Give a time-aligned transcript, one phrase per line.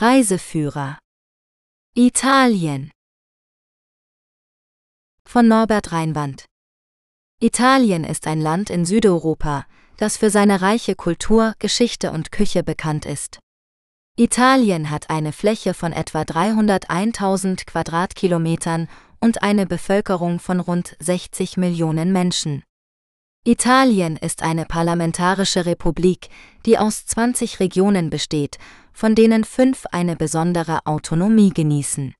[0.00, 0.96] Reiseführer
[1.94, 2.90] Italien
[5.28, 6.46] von Norbert Reinwand
[7.38, 9.66] Italien ist ein Land in Südeuropa,
[9.98, 13.40] das für seine reiche Kultur, Geschichte und Küche bekannt ist.
[14.16, 18.88] Italien hat eine Fläche von etwa 301.000 Quadratkilometern
[19.20, 22.62] und eine Bevölkerung von rund 60 Millionen Menschen.
[23.46, 26.28] Italien ist eine parlamentarische Republik,
[26.66, 28.58] die aus 20 Regionen besteht,
[28.92, 32.14] von denen fünf eine besondere Autonomie genießen.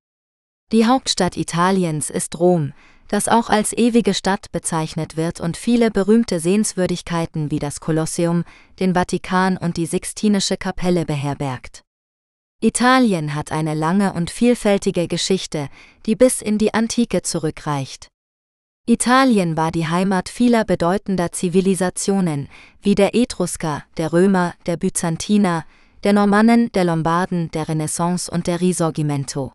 [0.73, 2.73] Die Hauptstadt Italiens ist Rom,
[3.09, 8.45] das auch als ewige Stadt bezeichnet wird und viele berühmte Sehenswürdigkeiten wie das Kolosseum,
[8.79, 11.83] den Vatikan und die Sixtinische Kapelle beherbergt.
[12.63, 15.69] Italien hat eine lange und vielfältige Geschichte,
[16.07, 18.09] die bis in die Antike zurückreicht.
[18.87, 22.49] Italien war die Heimat vieler bedeutender Zivilisationen,
[22.81, 25.65] wie der Etrusker, der Römer, der Byzantiner,
[26.03, 29.53] der Normannen, der Lombarden, der Renaissance und der Risorgimento.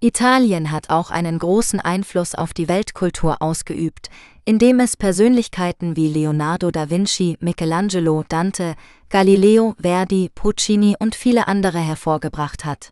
[0.00, 4.10] Italien hat auch einen großen Einfluss auf die Weltkultur ausgeübt,
[4.44, 8.74] indem es Persönlichkeiten wie Leonardo da Vinci, Michelangelo, Dante,
[9.08, 12.90] Galileo, Verdi, Puccini und viele andere hervorgebracht hat.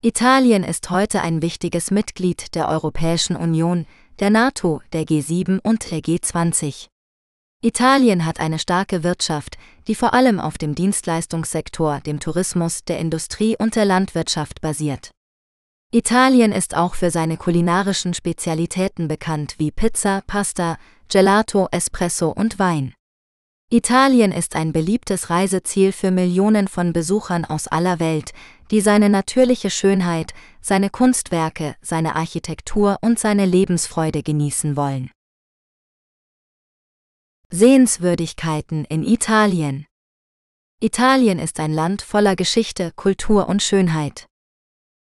[0.00, 3.84] Italien ist heute ein wichtiges Mitglied der Europäischen Union,
[4.20, 6.88] der NATO, der G7 und der G20.
[7.62, 13.56] Italien hat eine starke Wirtschaft, die vor allem auf dem Dienstleistungssektor, dem Tourismus, der Industrie
[13.58, 15.12] und der Landwirtschaft basiert.
[15.92, 22.94] Italien ist auch für seine kulinarischen Spezialitäten bekannt wie Pizza, Pasta, Gelato, Espresso und Wein.
[23.70, 28.32] Italien ist ein beliebtes Reiseziel für Millionen von Besuchern aus aller Welt,
[28.70, 35.10] die seine natürliche Schönheit, seine Kunstwerke, seine Architektur und seine Lebensfreude genießen wollen.
[37.50, 39.86] Sehenswürdigkeiten in Italien
[40.80, 44.26] Italien ist ein Land voller Geschichte, Kultur und Schönheit.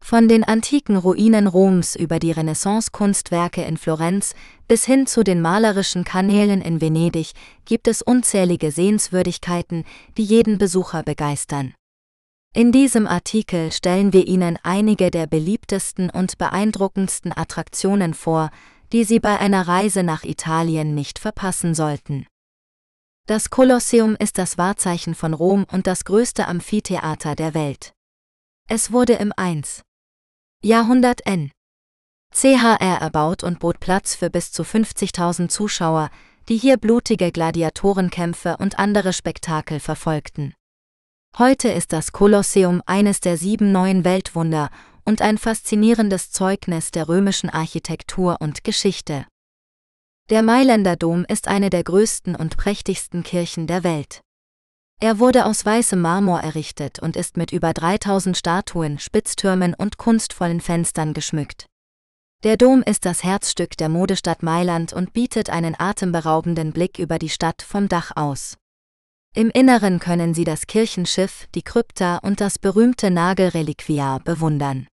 [0.03, 4.35] Von den antiken Ruinen Roms über die Renaissance-Kunstwerke in Florenz
[4.69, 7.33] bis hin zu den malerischen Kanälen in Venedig
[7.65, 9.85] gibt es unzählige Sehenswürdigkeiten,
[10.17, 11.75] die jeden Besucher begeistern.
[12.57, 18.49] In diesem Artikel stellen wir Ihnen einige der beliebtesten und beeindruckendsten Attraktionen vor,
[18.95, 22.27] die Sie bei einer Reise nach Italien nicht verpassen sollten.
[23.27, 27.93] Das Kolosseum ist das Wahrzeichen von Rom und das größte Amphitheater der Welt.
[28.71, 29.83] Es wurde im 1.
[30.65, 31.51] Jahrhundert N.
[32.33, 36.09] CHR erbaut und bot Platz für bis zu 50.000 Zuschauer,
[36.49, 40.55] die hier blutige Gladiatorenkämpfe und andere Spektakel verfolgten.
[41.39, 44.71] Heute ist das Kolosseum eines der sieben neuen Weltwunder
[45.05, 49.27] und ein faszinierendes Zeugnis der römischen Architektur und Geschichte.
[50.31, 54.23] Der Mailänder Dom ist eine der größten und prächtigsten Kirchen der Welt.
[54.99, 60.63] Er wurde aus weißem Marmor errichtet und ist mit über 3000 Statuen, Spitztürmen und kunstvollen
[60.63, 61.67] Fenstern geschmückt.
[62.45, 67.29] Der Dom ist das Herzstück der Modestadt Mailand und bietet einen atemberaubenden Blick über die
[67.29, 68.57] Stadt vom Dach aus.
[69.37, 74.87] Im Inneren können Sie das Kirchenschiff, die Krypta und das berühmte Nagelreliquiar bewundern.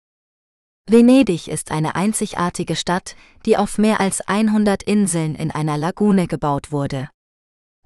[0.88, 6.72] Venedig ist eine einzigartige Stadt, die auf mehr als 100 Inseln in einer Lagune gebaut
[6.72, 7.10] wurde.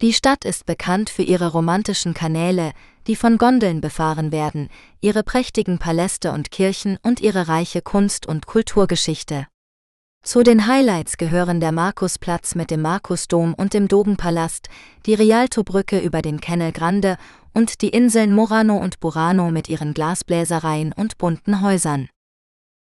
[0.01, 2.71] Die Stadt ist bekannt für ihre romantischen Kanäle,
[3.09, 4.69] die von Gondeln befahren werden,
[5.01, 9.49] ihre prächtigen Paläste und Kirchen und ihre reiche Kunst- und Kulturgeschichte.
[10.25, 14.71] Zu den Highlights gehören der Markusplatz mit dem Markusdom und dem Dogenpalast,
[15.05, 17.19] die Rialtobrücke über den Canal Grande
[17.53, 22.09] und die Inseln Murano und Burano mit ihren Glasbläsereien und bunten Häusern.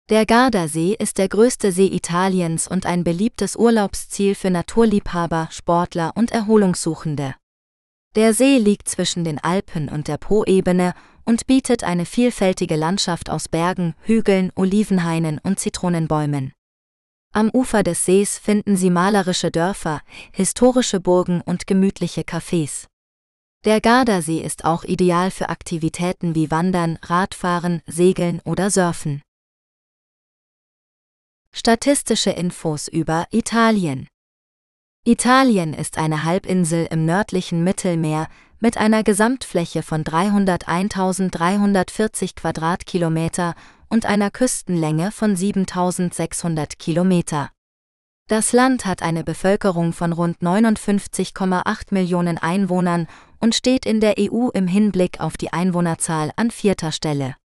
[0.08, 6.30] Der Gardasee ist der größte See Italiens und ein beliebtes Urlaubsziel für Naturliebhaber, Sportler und
[6.30, 7.34] Erholungssuchende.
[8.14, 10.94] Der See liegt zwischen den Alpen und der Po-Ebene
[11.24, 16.52] und bietet eine vielfältige Landschaft aus Bergen, Hügeln, Olivenhainen und Zitronenbäumen.
[17.36, 20.00] Am Ufer des Sees finden Sie malerische Dörfer,
[20.32, 22.86] historische Burgen und gemütliche Cafés.
[23.66, 29.20] Der Gardasee ist auch ideal für Aktivitäten wie Wandern, Radfahren, Segeln oder Surfen.
[31.52, 34.08] Statistische Infos über Italien.
[35.04, 38.28] Italien ist eine Halbinsel im nördlichen Mittelmeer
[38.60, 43.54] mit einer Gesamtfläche von 301.340 Quadratkilometer
[43.88, 47.50] und einer Küstenlänge von 7.600 Kilometer.
[48.28, 53.06] Das Land hat eine Bevölkerung von rund 59,8 Millionen Einwohnern
[53.38, 57.36] und steht in der EU im Hinblick auf die Einwohnerzahl an vierter Stelle.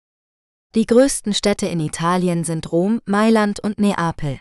[0.74, 4.40] Die größten Städte in Italien sind Rom, Mailand und Neapel.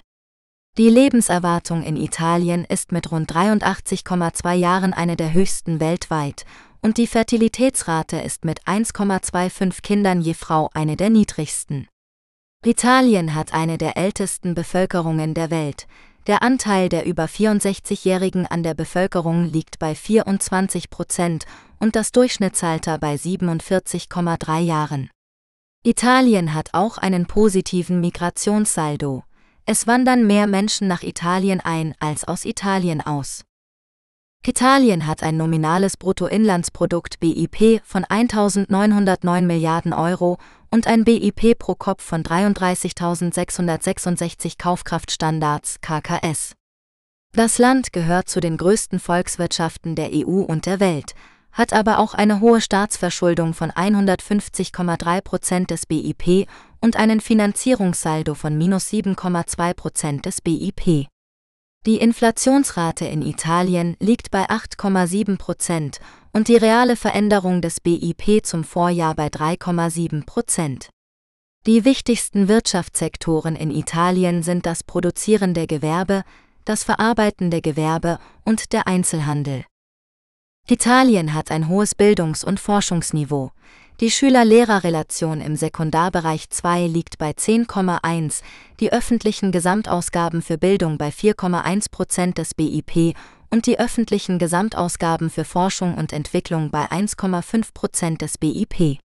[0.77, 6.45] Die Lebenserwartung in Italien ist mit rund 83,2 Jahren eine der höchsten weltweit
[6.81, 11.87] und die Fertilitätsrate ist mit 1,25 Kindern je Frau eine der niedrigsten.
[12.65, 15.87] Italien hat eine der ältesten Bevölkerungen der Welt.
[16.27, 21.45] Der Anteil der über 64-Jährigen an der Bevölkerung liegt bei 24 Prozent
[21.79, 25.09] und das Durchschnittsalter bei 47,3 Jahren.
[25.83, 29.23] Italien hat auch einen positiven Migrationssaldo.
[29.65, 33.45] Es wandern mehr Menschen nach Italien ein als aus Italien aus.
[34.49, 40.39] Italien hat ein nominales Bruttoinlandsprodukt BIP von 1.909 Milliarden Euro
[40.71, 46.53] und ein BIP pro Kopf von 33.666 Kaufkraftstandards KKS.
[47.33, 51.13] Das Land gehört zu den größten Volkswirtschaften der EU und der Welt,
[51.51, 56.47] hat aber auch eine hohe Staatsverschuldung von 150,3 Prozent des BIP
[56.81, 61.05] und einen Finanzierungssaldo von minus 7,2 Prozent des BIP.
[61.85, 65.99] Die Inflationsrate in Italien liegt bei 8,7 Prozent
[66.33, 70.89] und die reale Veränderung des BIP zum Vorjahr bei 3,7 Prozent.
[71.65, 76.23] Die wichtigsten Wirtschaftssektoren in Italien sind das produzierende Gewerbe,
[76.65, 79.63] das verarbeitende Gewerbe und der Einzelhandel.
[80.67, 83.51] Italien hat ein hohes Bildungs- und Forschungsniveau.
[83.99, 88.43] Die Schüler-Lehrer-Relation im Sekundarbereich 2 liegt bei 10,1,
[88.79, 93.13] die öffentlichen Gesamtausgaben für Bildung bei 4,1 Prozent des BIP
[93.49, 98.99] und die öffentlichen Gesamtausgaben für Forschung und Entwicklung bei 1,5 Prozent des BIP.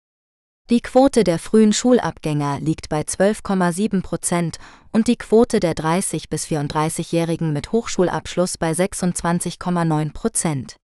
[0.70, 4.58] Die Quote der frühen Schulabgänger liegt bei 12,7 Prozent
[4.92, 10.76] und die Quote der 30- bis 34-Jährigen mit Hochschulabschluss bei 26,9 Prozent.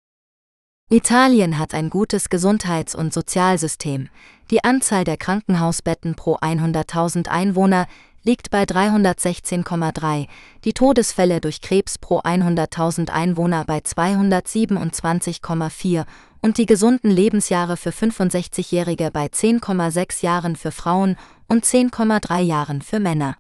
[0.88, 4.08] Italien hat ein gutes Gesundheits- und Sozialsystem.
[4.52, 7.88] Die Anzahl der Krankenhausbetten pro 100.000 Einwohner
[8.22, 10.28] liegt bei 316,3,
[10.64, 16.04] die Todesfälle durch Krebs pro 100.000 Einwohner bei 227,4
[16.40, 21.16] und die gesunden Lebensjahre für 65-Jährige bei 10,6 Jahren für Frauen
[21.48, 23.36] und 10,3 Jahren für Männer.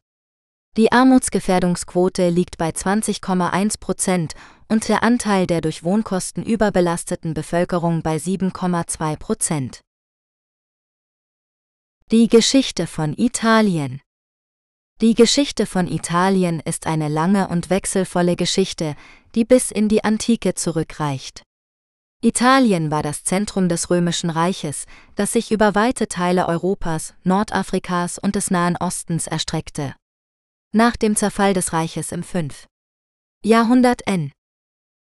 [0.76, 4.34] Die Armutsgefährdungsquote liegt bei 20,1 Prozent
[4.68, 9.80] und der Anteil der durch Wohnkosten überbelasteten Bevölkerung bei 7,2 Prozent.
[12.10, 14.00] Die Geschichte von Italien
[15.00, 18.94] Die Geschichte von Italien ist eine lange und wechselvolle Geschichte,
[19.34, 21.42] die bis in die Antike zurückreicht.
[22.22, 24.86] Italien war das Zentrum des Römischen Reiches,
[25.16, 29.94] das sich über weite Teile Europas, Nordafrikas und des Nahen Ostens erstreckte.
[30.72, 32.66] Nach dem Zerfall des Reiches im 5.
[33.44, 34.32] Jahrhundert N.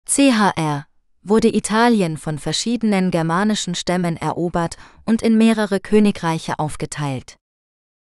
[0.05, 0.85] CHR
[1.23, 7.37] wurde Italien von verschiedenen germanischen Stämmen erobert und in mehrere Königreiche aufgeteilt.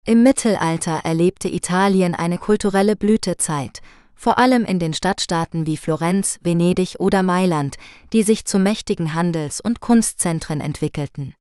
[0.06, 3.80] Im Mittelalter erlebte Italien eine kulturelle Blütezeit,
[4.14, 7.76] vor allem in den Stadtstaaten wie Florenz, Venedig oder Mailand,
[8.12, 11.34] die sich zu mächtigen Handels- und Kunstzentren entwickelten.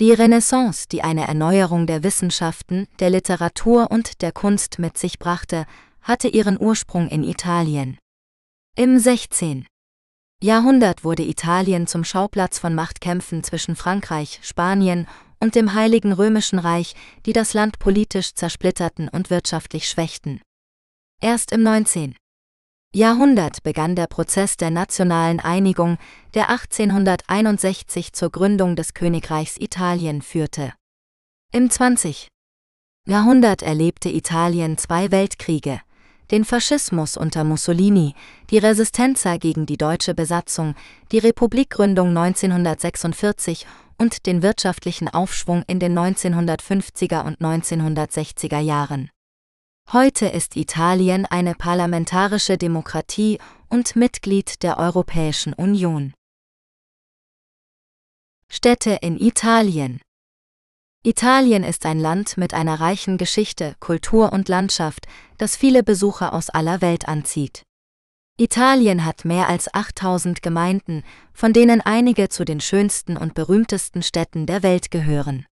[0.00, 5.66] Die Renaissance, die eine Erneuerung der Wissenschaften, der Literatur und der Kunst mit sich brachte,
[6.00, 7.96] hatte ihren Ursprung in Italien.
[8.76, 9.66] Im 16.
[10.42, 15.06] Jahrhundert wurde Italien zum Schauplatz von Machtkämpfen zwischen Frankreich, Spanien
[15.40, 16.94] und dem Heiligen Römischen Reich,
[17.26, 20.40] die das Land politisch zersplitterten und wirtschaftlich schwächten.
[21.20, 22.14] Erst im 19.
[22.94, 25.98] Jahrhundert begann der Prozess der nationalen Einigung,
[26.34, 30.72] der 1861 zur Gründung des Königreichs Italien führte.
[31.52, 32.28] Im 20.
[33.06, 35.80] Jahrhundert erlebte Italien zwei Weltkriege,
[36.30, 38.14] den Faschismus unter Mussolini,
[38.50, 40.74] die Resistenza gegen die deutsche Besatzung,
[41.12, 43.66] die Republikgründung 1946
[43.98, 49.10] und den wirtschaftlichen Aufschwung in den 1950er und 1960er Jahren.
[49.92, 53.38] Heute ist Italien eine parlamentarische Demokratie
[53.68, 56.14] und Mitglied der Europäischen Union.
[58.48, 60.00] Städte in Italien
[61.06, 65.06] Italien ist ein Land mit einer reichen Geschichte, Kultur und Landschaft,
[65.36, 67.62] das viele Besucher aus aller Welt anzieht.
[68.38, 74.46] Italien hat mehr als 8000 Gemeinden, von denen einige zu den schönsten und berühmtesten Städten
[74.46, 75.44] der Welt gehören.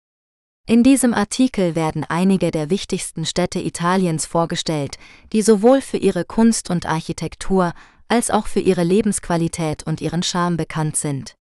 [0.69, 4.97] In diesem Artikel werden einige der wichtigsten Städte Italiens vorgestellt,
[5.33, 7.73] die sowohl für ihre Kunst und Architektur
[8.07, 11.35] als auch für ihre Lebensqualität und ihren Charme bekannt sind.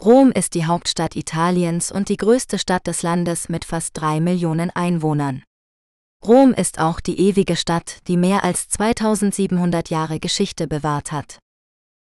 [0.00, 4.70] Rom ist die Hauptstadt Italiens und die größte Stadt des Landes mit fast drei Millionen
[4.70, 5.42] Einwohnern.
[6.24, 11.40] Rom ist auch die ewige Stadt, die mehr als 2700 Jahre Geschichte bewahrt hat.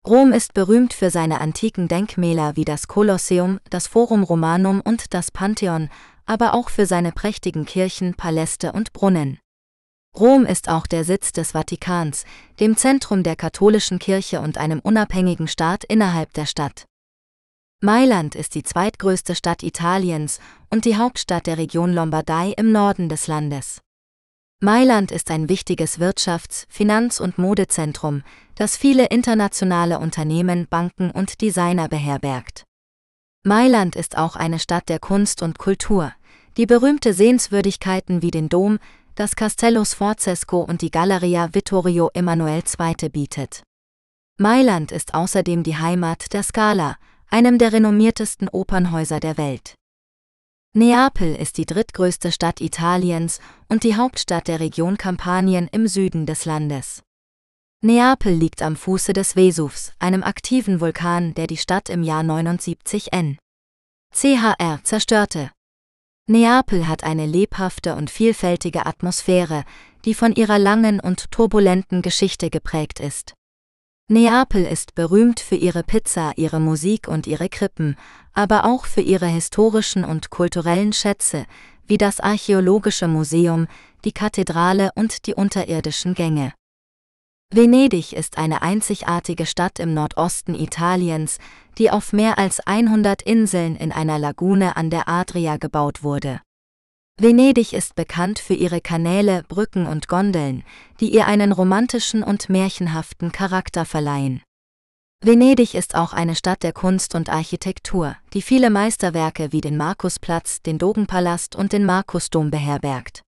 [0.07, 5.29] Rom ist berühmt für seine antiken Denkmäler wie das Kolosseum, das Forum Romanum und das
[5.29, 5.89] Pantheon,
[6.25, 9.37] aber auch für seine prächtigen Kirchen, Paläste und Brunnen.
[10.17, 12.23] Rom ist auch der Sitz des Vatikans,
[12.61, 16.85] dem Zentrum der katholischen Kirche und einem unabhängigen Staat innerhalb der Stadt.
[17.83, 23.25] Mailand ist die zweitgrößte Stadt Italiens und die Hauptstadt der Region Lombardei im Norden des
[23.25, 23.81] Landes.
[24.59, 28.21] Mailand ist ein wichtiges Wirtschafts-, Finanz- und Modezentrum,
[28.53, 32.65] das viele internationale Unternehmen, Banken und Designer beherbergt.
[33.43, 36.13] Mailand ist auch eine Stadt der Kunst und Kultur,
[36.57, 38.77] die berühmte Sehenswürdigkeiten wie den Dom,
[39.15, 43.09] das Castello Sforzesco und die Galleria Vittorio Emanuele II.
[43.09, 43.63] bietet.
[44.37, 46.97] Mailand ist außerdem die Heimat der Scala,
[47.31, 49.75] einem der renommiertesten Opernhäuser der Welt.
[50.73, 56.45] Neapel ist die drittgrößte Stadt Italiens und die Hauptstadt der Region Kampanien im Süden des
[56.45, 57.01] Landes.
[57.83, 63.11] Neapel liegt am Fuße des Vesuvs, einem aktiven Vulkan, der die Stadt im Jahr 79
[63.11, 63.37] n.
[64.13, 65.51] CHR zerstörte.
[66.27, 69.63] Neapel hat eine lebhafte und vielfältige Atmosphäre,
[70.05, 73.33] die von ihrer langen und turbulenten Geschichte geprägt ist.
[74.11, 77.95] Neapel ist berühmt für ihre Pizza, ihre Musik und ihre Krippen,
[78.33, 81.45] aber auch für ihre historischen und kulturellen Schätze,
[81.87, 83.67] wie das Archäologische Museum,
[84.03, 86.51] die Kathedrale und die unterirdischen Gänge.
[87.53, 91.37] Venedig ist eine einzigartige Stadt im Nordosten Italiens,
[91.77, 96.41] die auf mehr als 100 Inseln in einer Lagune an der Adria gebaut wurde.
[97.21, 100.63] Venedig ist bekannt für ihre Kanäle, Brücken und Gondeln,
[100.99, 104.41] die ihr einen romantischen und märchenhaften Charakter verleihen.
[105.23, 110.63] Venedig ist auch eine Stadt der Kunst und Architektur, die viele Meisterwerke wie den Markusplatz,
[110.63, 113.21] den Dogenpalast und den Markusdom beherbergt.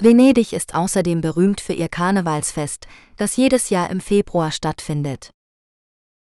[0.00, 2.88] Venedig ist außerdem berühmt für ihr Karnevalsfest,
[3.18, 5.30] das jedes Jahr im Februar stattfindet.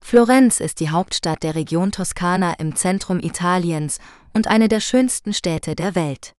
[0.03, 4.00] Florenz ist die Hauptstadt der Region Toskana im Zentrum Italiens
[4.34, 6.34] und eine der schönsten Städte der Welt.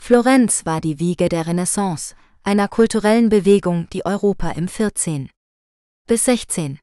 [0.00, 5.28] Florenz war die Wiege der Renaissance, einer kulturellen Bewegung, die Europa im 14.
[6.06, 6.78] bis 16.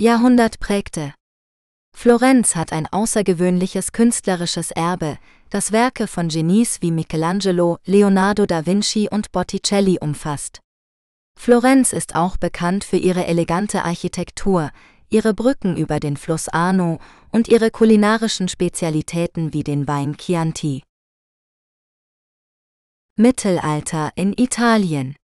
[0.00, 1.12] Jahrhundert prägte.
[1.94, 5.18] Florenz hat ein außergewöhnliches künstlerisches Erbe,
[5.50, 10.60] das Werke von Genies wie Michelangelo, Leonardo da Vinci und Botticelli umfasst.
[11.38, 14.70] Florenz ist auch bekannt für ihre elegante Architektur,
[15.10, 16.98] ihre Brücken über den Fluss Arno
[17.30, 20.82] und ihre kulinarischen Spezialitäten wie den Wein Chianti.
[23.20, 25.16] Mittelalter in Italien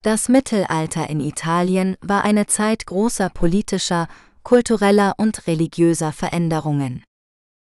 [0.00, 4.08] Das Mittelalter in Italien war eine Zeit großer politischer,
[4.42, 7.04] kultureller und religiöser Veränderungen.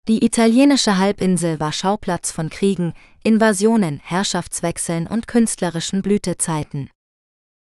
[0.09, 6.89] Die italienische Halbinsel war Schauplatz von Kriegen, Invasionen, Herrschaftswechseln und künstlerischen Blütezeiten.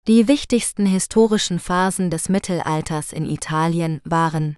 [0.06, 4.54] Die wichtigsten historischen Phasen des Mittelalters in Italien waren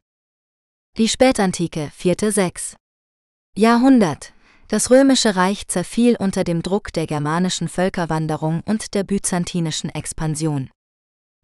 [0.99, 2.75] die Spätantike 4.6.
[3.57, 4.35] Jahrhundert
[4.69, 10.71] das römische Reich zerfiel unter dem Druck der germanischen Völkerwanderung und der byzantinischen Expansion.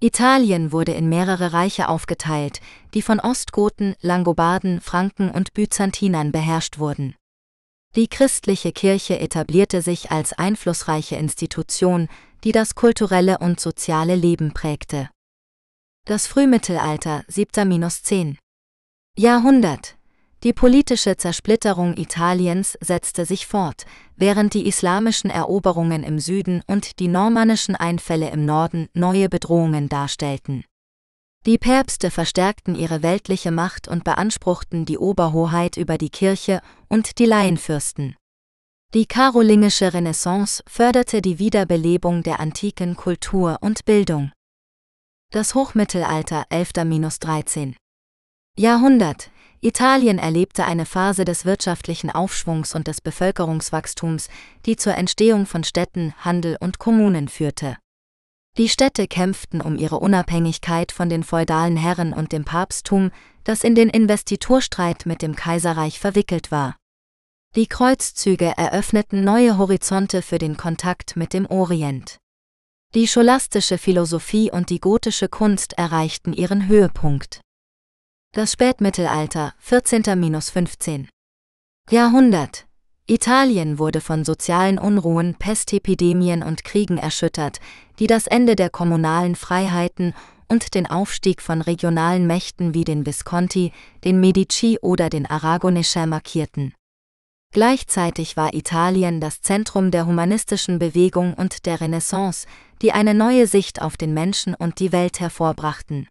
[0.01, 2.61] Italien wurde in mehrere Reiche aufgeteilt,
[2.93, 7.15] die von Ostgoten, Langobarden, Franken und Byzantinern beherrscht wurden.
[7.97, 12.09] Die christliche Kirche etablierte sich als einflussreiche Institution,
[12.43, 15.09] die das kulturelle und soziale Leben prägte.
[16.05, 18.37] Das Frühmittelalter 7-10
[19.17, 19.97] Jahrhundert
[20.45, 27.09] die politische Zersplitterung Italiens setzte sich fort, während die islamischen Eroberungen im Süden und die
[27.09, 30.65] normannischen Einfälle im Norden neue Bedrohungen darstellten.
[31.47, 37.27] Die Päpste verstärkten ihre weltliche Macht und beanspruchten die Oberhoheit über die Kirche und die
[37.27, 38.15] Laienfürsten.
[38.93, 44.31] Die karolingische Renaissance förderte die Wiederbelebung der antiken Kultur und Bildung.
[45.33, 47.75] Das Hochmittelalter 11-13
[48.57, 49.31] Jahrhundert
[49.65, 54.29] Italien erlebte eine Phase des wirtschaftlichen Aufschwungs und des Bevölkerungswachstums,
[54.67, 57.79] die zur Entstehung von Städten, Handel und Kommunen führte.
[58.59, 63.11] Die Städte kämpften um ihre Unabhängigkeit von den feudalen Herren und dem Papsttum,
[63.45, 66.77] das in den Investiturstreit mit dem Kaiserreich verwickelt war.
[67.57, 72.19] Die Kreuzzüge eröffneten neue Horizonte für den Kontakt mit dem Orient.
[72.95, 77.41] Die scholastische Philosophie und die gotische Kunst erreichten ihren Höhepunkt.
[78.35, 81.07] Das Spätmittelalter, 14-15.
[81.89, 82.67] Jahrhundert.
[83.07, 87.61] Italien wurde von sozialen Unruhen, Pestepidemien und Kriegen erschüttert,
[88.01, 90.15] die das Ende der kommunalen Freiheiten
[90.49, 93.71] und den Aufstieg von regionalen Mächten wie den Visconti,
[94.03, 96.75] den Medici oder den Aragonesen markierten.
[97.53, 102.49] Gleichzeitig war Italien das Zentrum der humanistischen Bewegung und der Renaissance,
[102.83, 106.09] die eine neue Sicht auf den Menschen und die Welt hervorbrachten.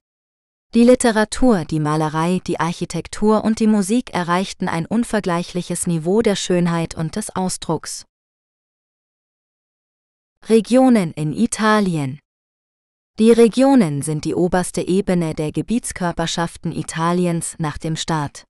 [0.75, 6.96] Die Literatur, die Malerei, die Architektur und die Musik erreichten ein unvergleichliches Niveau der Schönheit
[6.96, 8.06] und des Ausdrucks.
[10.50, 12.18] Regionen in Italien
[13.20, 18.46] Die Regionen sind die oberste Ebene der Gebietskörperschaften Italiens nach dem Staat.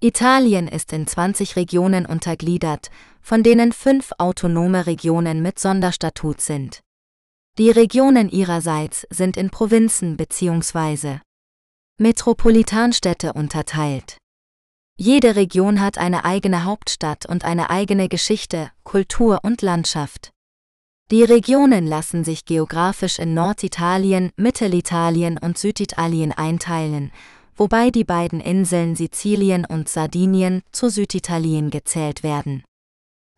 [0.00, 2.90] Italien ist in 20 Regionen untergliedert,
[3.20, 6.80] von denen fünf autonome Regionen mit Sonderstatut sind.
[7.58, 11.18] Die Regionen ihrerseits sind in Provinzen bzw.
[11.98, 14.16] Metropolitanstädte unterteilt.
[14.96, 20.30] Jede Region hat eine eigene Hauptstadt und eine eigene Geschichte, Kultur und Landschaft.
[21.10, 27.12] Die Regionen lassen sich geografisch in Norditalien, Mittelitalien und Süditalien einteilen,
[27.56, 32.64] wobei die beiden Inseln Sizilien und Sardinien zu Süditalien gezählt werden.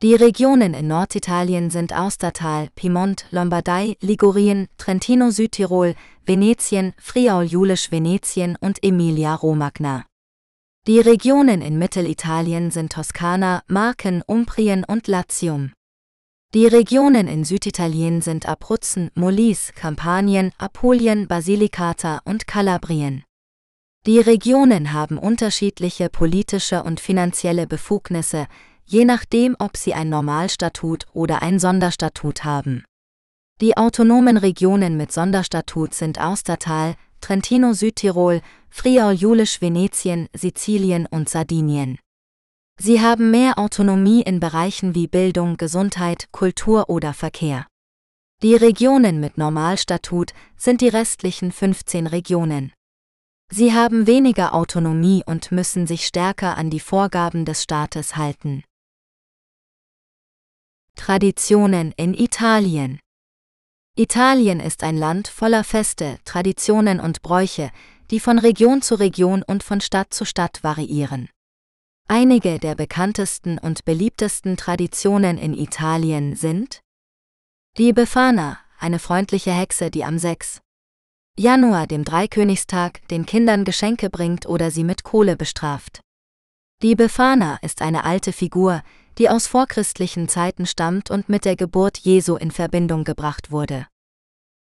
[0.02, 5.94] Die Regionen in Norditalien sind Austertal, Piemont, Lombardei, Ligurien, Trentino Südtirol,
[6.26, 10.04] Venetien, Friaul-Julisch Venetien und Emilia-Romagna.
[10.86, 15.72] Die Regionen in Mittelitalien sind Toskana, Marken, Umbrien und Latium.
[16.52, 23.24] Die Regionen in Süditalien sind Abruzzen, Molise, Kampanien, Apulien, Basilicata und Kalabrien.
[24.06, 28.46] Die Regionen haben unterschiedliche politische und finanzielle Befugnisse,
[28.86, 32.84] je nachdem, ob sie ein Normalstatut oder ein Sonderstatut haben.
[33.60, 41.98] Die autonomen Regionen mit Sonderstatut sind Austertal, Trentino Südtirol, Friaul-Julisch Venetien, Sizilien und Sardinien.
[42.80, 47.66] Sie haben mehr Autonomie in Bereichen wie Bildung, Gesundheit, Kultur oder Verkehr.
[48.42, 52.72] Die Regionen mit Normalstatut sind die restlichen 15 Regionen.
[53.50, 58.64] Sie haben weniger Autonomie und müssen sich stärker an die Vorgaben des Staates halten.
[60.96, 62.98] Traditionen in Italien
[63.96, 67.70] Italien ist ein Land voller Feste, Traditionen und Bräuche,
[68.10, 71.28] die von Region zu Region und von Stadt zu Stadt variieren.
[72.08, 76.80] Einige der bekanntesten und beliebtesten Traditionen in Italien sind
[77.76, 80.60] die Befana, eine freundliche Hexe, die am 6.
[81.36, 86.00] Januar, dem Dreikönigstag, den Kindern Geschenke bringt oder sie mit Kohle bestraft.
[86.82, 88.82] Die Befana ist eine alte Figur,
[89.18, 93.87] die aus vorchristlichen Zeiten stammt und mit der Geburt Jesu in Verbindung gebracht wurde.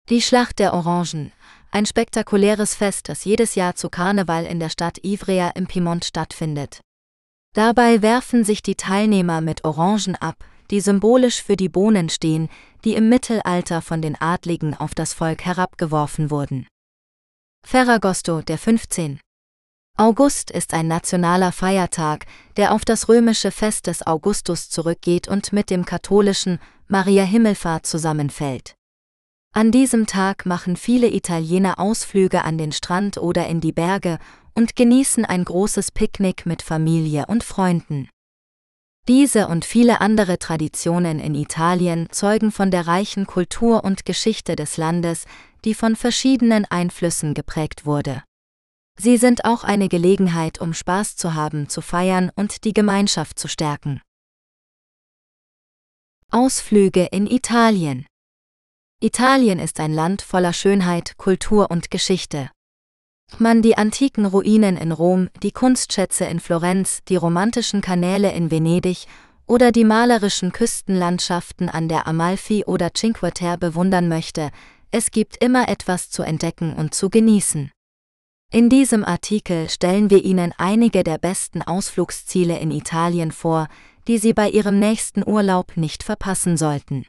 [0.09, 1.31] Die Schlacht der Orangen,
[1.71, 6.79] ein spektakuläres Fest, das jedes Jahr zu Karneval in der Stadt Ivrea im Piemont stattfindet.
[7.53, 12.49] Dabei werfen sich die Teilnehmer mit Orangen ab, die symbolisch für die Bohnen stehen,
[12.83, 16.67] die im Mittelalter von den Adligen auf das Volk herabgeworfen wurden.
[17.65, 19.19] Ferragosto, der 15.
[19.99, 25.71] August ist ein nationaler Feiertag, der auf das römische Fest des Augustus zurückgeht und mit
[25.71, 28.75] dem katholischen Maria Himmelfahrt zusammenfällt.
[29.55, 34.19] An diesem Tag machen viele Italiener Ausflüge an den Strand oder in die Berge
[34.53, 38.07] und genießen ein großes Picknick mit Familie und Freunden.
[39.07, 44.77] Diese und viele andere Traditionen in Italien zeugen von der reichen Kultur und Geschichte des
[44.77, 45.25] Landes,
[45.65, 48.21] die von verschiedenen Einflüssen geprägt wurde.
[48.99, 53.47] Sie sind auch eine Gelegenheit, um Spaß zu haben, zu feiern und die Gemeinschaft zu
[53.47, 54.01] stärken.
[56.31, 58.05] Ausflüge in Italien
[58.99, 62.49] Italien ist ein Land voller Schönheit, Kultur und Geschichte.
[63.37, 69.05] Man die antiken Ruinen in Rom, die Kunstschätze in Florenz, die romantischen Kanäle in Venedig
[69.45, 74.49] oder die malerischen Küstenlandschaften an der Amalfi oder Cinque Terre bewundern möchte,
[74.89, 77.71] es gibt immer etwas zu entdecken und zu genießen.
[78.49, 83.67] In diesem Artikel stellen wir Ihnen einige der besten Ausflugsziele in Italien vor,
[84.07, 87.05] die Sie bei Ihrem nächsten Urlaub nicht verpassen sollten.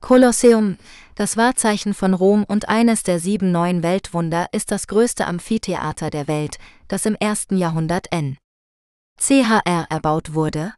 [0.00, 0.78] Kolosseum,
[1.14, 6.26] das Wahrzeichen von Rom und eines der sieben neuen Weltwunder, ist das größte Amphitheater der
[6.26, 6.56] Welt,
[6.88, 8.38] das im ersten Jahrhundert N.
[9.18, 10.72] CHR erbaut wurde.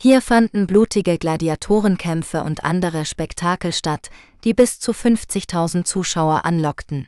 [0.00, 4.08] Hier fanden blutige Gladiatorenkämpfe und andere Spektakel statt,
[4.44, 7.06] die bis zu 50.000 Zuschauer anlockten.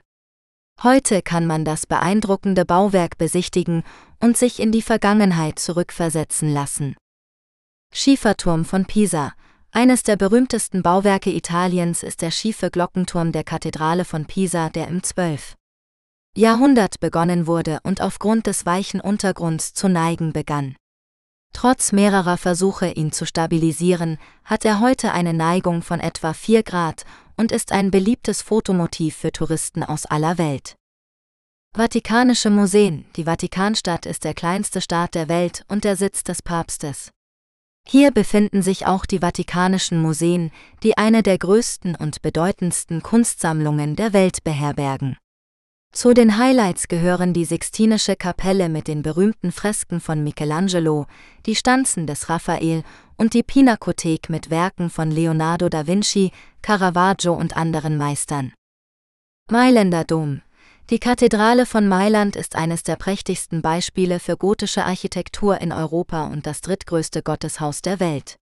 [0.82, 3.82] Heute kann man das beeindruckende Bauwerk besichtigen
[4.18, 6.96] und sich in die Vergangenheit zurückversetzen lassen.
[7.92, 9.34] Schieferturm von Pisa.
[9.72, 15.02] Eines der berühmtesten Bauwerke Italiens ist der schiefe Glockenturm der Kathedrale von Pisa, der im
[15.02, 15.54] 12.
[16.34, 20.76] Jahrhundert begonnen wurde und aufgrund des weichen Untergrunds zu neigen begann.
[21.52, 27.04] Trotz mehrerer Versuche, ihn zu stabilisieren, hat er heute eine Neigung von etwa 4 Grad
[27.40, 30.76] und ist ein beliebtes Fotomotiv für Touristen aus aller Welt.
[31.74, 37.10] Vatikanische Museen Die Vatikanstadt ist der kleinste Staat der Welt und der Sitz des Papstes.
[37.88, 40.50] Hier befinden sich auch die Vatikanischen Museen,
[40.82, 45.16] die eine der größten und bedeutendsten Kunstsammlungen der Welt beherbergen.
[45.92, 51.06] Zu den Highlights gehören die Sixtinische Kapelle mit den berühmten Fresken von Michelangelo,
[51.46, 52.84] die Stanzen des Raphael
[53.20, 58.54] und die Pinakothek mit Werken von Leonardo da Vinci, Caravaggio und anderen Meistern.
[59.50, 60.40] Mailänder Dom.
[60.88, 66.46] Die Kathedrale von Mailand ist eines der prächtigsten Beispiele für gotische Architektur in Europa und
[66.46, 68.36] das drittgrößte Gotteshaus der Welt.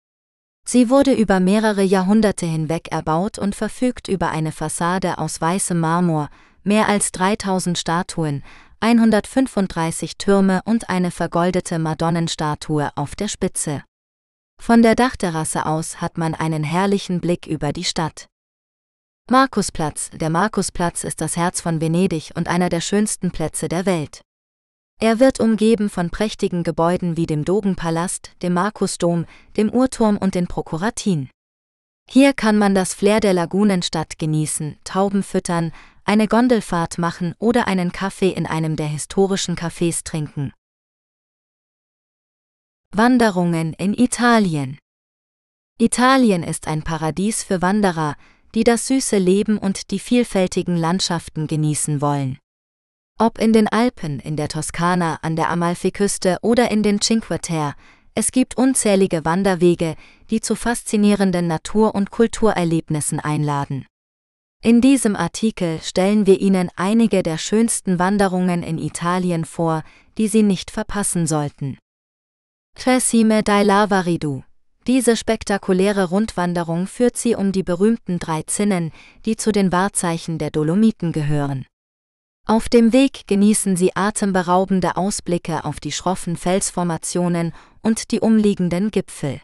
[0.68, 6.28] Sie wurde über mehrere Jahrhunderte hinweg erbaut und verfügt über eine Fassade aus weißem Marmor,
[6.64, 8.44] mehr als 3000 Statuen,
[8.80, 13.82] 135 Türme und eine vergoldete Madonnenstatue auf der Spitze.
[14.66, 18.26] Von der Dachterrasse aus hat man einen herrlichen Blick über die Stadt.
[19.30, 24.22] Markusplatz Der Markusplatz ist das Herz von Venedig und einer der schönsten Plätze der Welt.
[25.00, 30.48] Er wird umgeben von prächtigen Gebäuden wie dem Dogenpalast, dem Markusdom, dem Uhrturm und den
[30.48, 31.30] Prokuratin.
[32.10, 35.72] Hier kann man das Flair der Lagunenstadt genießen, Tauben füttern,
[36.04, 40.52] eine Gondelfahrt machen oder einen Kaffee in einem der historischen Cafés trinken.
[42.94, 44.78] Wanderungen in Italien
[45.78, 48.16] Italien ist ein Paradies für Wanderer,
[48.54, 52.38] die das süße Leben und die vielfältigen Landschaften genießen wollen.
[53.18, 57.74] Ob in den Alpen, in der Toskana, an der Amalfiküste oder in den Cinque Terre,
[58.14, 59.94] es gibt unzählige Wanderwege,
[60.30, 63.84] die zu faszinierenden Natur- und Kulturerlebnissen einladen.
[64.62, 69.82] In diesem Artikel stellen wir Ihnen einige der schönsten Wanderungen in Italien vor,
[70.16, 71.76] die Sie nicht verpassen sollten.
[72.76, 74.42] Cresime dai Lavaridu
[74.86, 78.92] diese spektakuläre Rundwanderung führt sie um die berühmten drei Zinnen,
[79.24, 81.66] die zu den Wahrzeichen der Dolomiten gehören.
[82.46, 89.40] Auf dem Weg genießen sie atemberaubende Ausblicke auf die schroffen Felsformationen und die umliegenden Gipfel.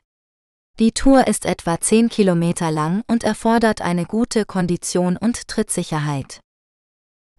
[0.79, 6.38] Die Tour ist etwa 10 Kilometer lang und erfordert eine gute Kondition und Trittsicherheit.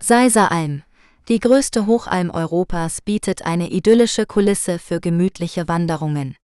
[0.01, 0.83] Seiser Alm,
[1.27, 6.35] die größte Hochalm Europas, bietet eine idyllische Kulisse für gemütliche Wanderungen.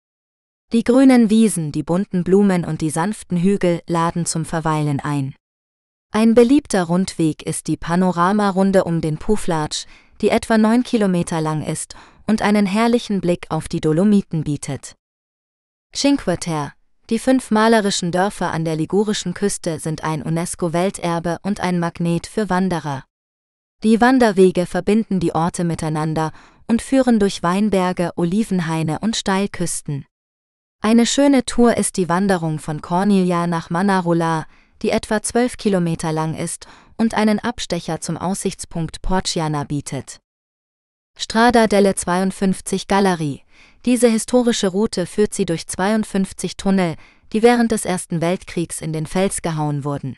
[0.71, 5.35] Die grünen Wiesen, die bunten Blumen und die sanften Hügel laden zum Verweilen ein.
[6.11, 9.85] Ein beliebter Rundweg ist die Panoramarunde um den Puflatsch,
[10.21, 11.95] die etwa neun Kilometer lang ist
[12.27, 14.95] und einen herrlichen Blick auf die Dolomiten bietet.
[15.95, 16.73] Cinque Terre,
[17.09, 22.51] die fünf malerischen Dörfer an der ligurischen Küste sind ein UNESCO-Welterbe und ein Magnet für
[22.51, 23.03] Wanderer.
[23.81, 26.33] Die Wanderwege verbinden die Orte miteinander
[26.67, 30.05] und führen durch Weinberge, Olivenhaine und Steilküsten.
[30.81, 34.47] Eine schöne Tour ist die Wanderung von Cornelia nach Manarola,
[34.81, 40.19] die etwa 12 Kilometer lang ist und einen Abstecher zum Aussichtspunkt Porciana bietet.
[41.17, 43.43] Strada delle 52 Galerie.
[43.85, 46.95] Diese historische Route führt sie durch 52 Tunnel,
[47.31, 50.17] die während des Ersten Weltkriegs in den Fels gehauen wurden.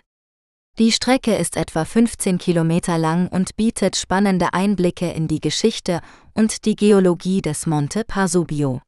[0.79, 6.01] Die Strecke ist etwa 15 Kilometer lang und bietet spannende Einblicke in die Geschichte
[6.34, 8.81] und die Geologie des Monte Pasubio.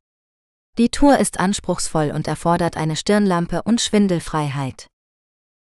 [0.78, 4.88] Die Tour ist anspruchsvoll und erfordert eine Stirnlampe und Schwindelfreiheit.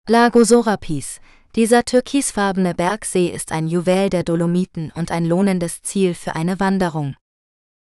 [0.07, 1.19] Lago Sorapis.
[1.55, 7.15] Dieser türkisfarbene Bergsee ist ein Juwel der Dolomiten und ein lohnendes Ziel für eine Wanderung.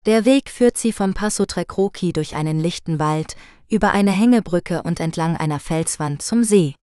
[0.06, 3.36] Der Weg führt sie vom Passo Trecroci durch einen lichten Wald,
[3.70, 6.76] über eine Hängebrücke und entlang einer Felswand zum See.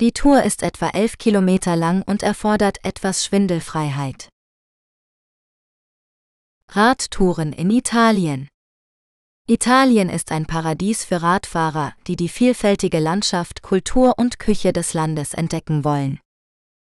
[0.00, 4.30] Die Tour ist etwa elf Kilometer lang und erfordert etwas Schwindelfreiheit.
[6.70, 8.48] Radtouren in Italien
[9.46, 15.34] Italien ist ein Paradies für Radfahrer, die die vielfältige Landschaft, Kultur und Küche des Landes
[15.34, 16.18] entdecken wollen.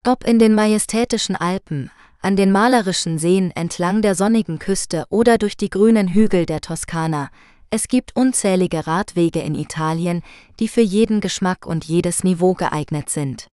[0.07, 1.91] Ob in den majestätischen Alpen,
[2.21, 7.31] an den malerischen Seen entlang der sonnigen Küste oder durch die grünen Hügel der Toskana,
[7.71, 10.23] es gibt unzählige Radwege in Italien,
[10.59, 13.49] die für jeden Geschmack und jedes Niveau geeignet sind.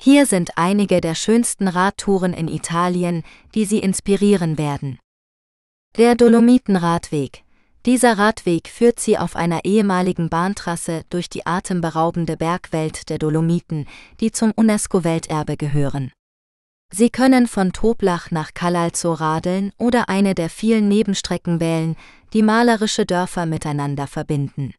[0.00, 3.22] Hier sind einige der schönsten Radtouren in Italien,
[3.54, 4.98] die Sie inspirieren werden.
[5.96, 7.44] Der Dolomitenradweg,
[7.84, 13.86] dieser Radweg führt sie auf einer ehemaligen Bahntrasse durch die atemberaubende Bergwelt der Dolomiten,
[14.20, 16.12] die zum UNESCO-Welterbe gehören.
[16.94, 21.96] Sie können von Toblach nach Calalzo radeln oder eine der vielen Nebenstrecken wählen,
[22.32, 24.74] die malerische Dörfer miteinander verbinden.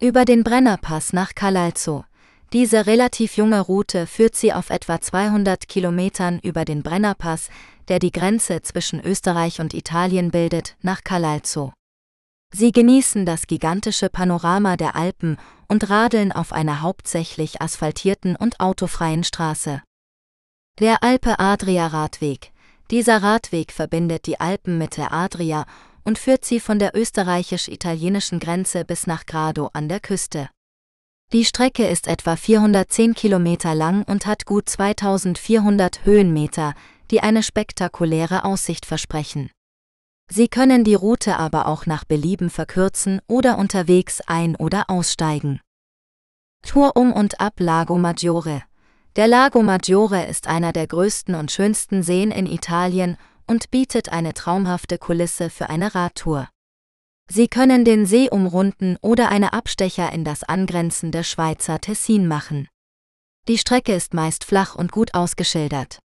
[0.00, 2.04] Über den Brennerpass nach Calalzo.
[2.52, 7.50] Diese relativ junge Route führt sie auf etwa 200 Kilometern über den Brennerpass,
[7.88, 11.72] der die Grenze zwischen Österreich und Italien bildet, nach Calalzo.
[12.54, 15.36] Sie genießen das gigantische Panorama der Alpen
[15.68, 19.82] und radeln auf einer hauptsächlich asphaltierten und autofreien Straße.
[20.80, 22.52] Der Alpe Adria Radweg.
[22.90, 25.66] Dieser Radweg verbindet die Alpen mit der Adria
[26.08, 30.48] und führt sie von der österreichisch-italienischen Grenze bis nach Grado an der Küste.
[31.34, 36.72] Die Strecke ist etwa 410 Kilometer lang und hat gut 2400 Höhenmeter,
[37.10, 39.50] die eine spektakuläre Aussicht versprechen.
[40.30, 45.60] Sie können die Route aber auch nach Belieben verkürzen oder unterwegs ein- oder aussteigen.
[46.62, 48.62] Tour um und ab Lago Maggiore.
[49.16, 53.18] Der Lago Maggiore ist einer der größten und schönsten Seen in Italien
[53.48, 56.48] und bietet eine traumhafte Kulisse für eine Radtour.
[57.30, 62.68] Sie können den See umrunden oder eine Abstecher in das angrenzende Schweizer Tessin machen.
[63.48, 65.98] Die Strecke ist meist flach und gut ausgeschildert.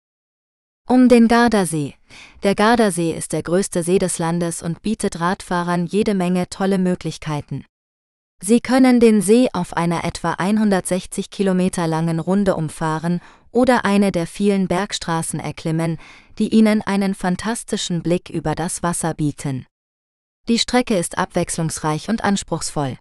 [0.88, 1.94] Um den Gardasee.
[2.42, 7.64] Der Gardasee ist der größte See des Landes und bietet Radfahrern jede Menge tolle Möglichkeiten.
[8.42, 13.20] Sie können den See auf einer etwa 160 Kilometer langen Runde umfahren
[13.52, 15.98] oder eine der vielen Bergstraßen erklimmen,
[16.38, 19.66] die Ihnen einen fantastischen Blick über das Wasser bieten.
[20.48, 22.98] Die Strecke ist abwechslungsreich und anspruchsvoll.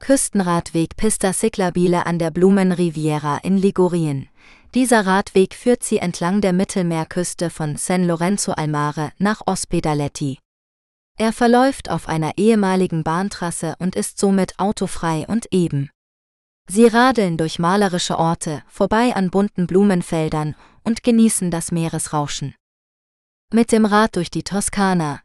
[0.00, 4.28] Küstenradweg Pista Ciclabile an der Blumenriviera in Ligurien.
[4.74, 10.38] Dieser Radweg führt sie entlang der Mittelmeerküste von San Lorenzo al Mare nach Ospedaletti.
[11.18, 15.90] Er verläuft auf einer ehemaligen Bahntrasse und ist somit autofrei und eben.
[16.68, 22.54] Sie radeln durch malerische Orte, vorbei an bunten Blumenfeldern und genießen das Meeresrauschen.
[23.52, 25.20] Mit dem Rad durch die Toskana.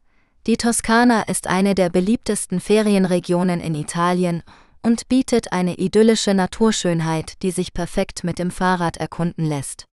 [0.46, 4.44] Die Toskana ist eine der beliebtesten Ferienregionen in Italien
[4.82, 9.86] und bietet eine idyllische Naturschönheit, die sich perfekt mit dem Fahrrad erkunden lässt.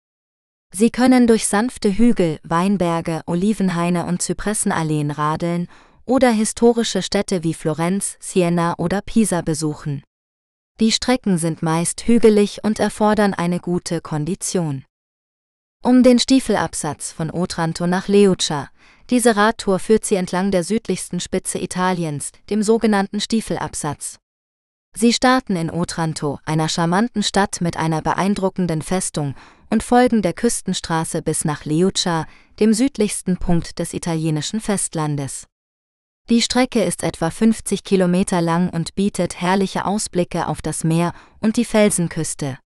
[0.72, 5.68] Sie können durch sanfte Hügel, Weinberge, Olivenhaine und Zypressenalleen radeln
[6.06, 10.04] oder historische Städte wie Florenz, Siena oder Pisa besuchen.
[10.80, 14.86] Die Strecken sind meist hügelig und erfordern eine gute Kondition.
[15.84, 18.70] Um den Stiefelabsatz von Otranto nach Leuccia.
[19.12, 24.18] Diese Radtour führt sie entlang der südlichsten Spitze Italiens, dem sogenannten Stiefelabsatz.
[24.96, 29.36] Sie starten in Otranto, einer charmanten Stadt mit einer beeindruckenden Festung,
[29.70, 32.26] und folgen der Küstenstraße bis nach Leuccia,
[32.60, 35.48] dem südlichsten Punkt des italienischen Festlandes.
[36.30, 41.58] Die Strecke ist etwa 50 Kilometer lang und bietet herrliche Ausblicke auf das Meer und
[41.58, 42.58] die Felsenküste.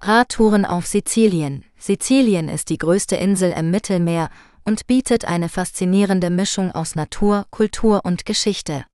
[0.00, 1.64] Radtouren auf Sizilien.
[1.78, 4.30] Sizilien ist die größte Insel im Mittelmeer
[4.64, 8.86] und bietet eine faszinierende Mischung aus Natur, Kultur und Geschichte.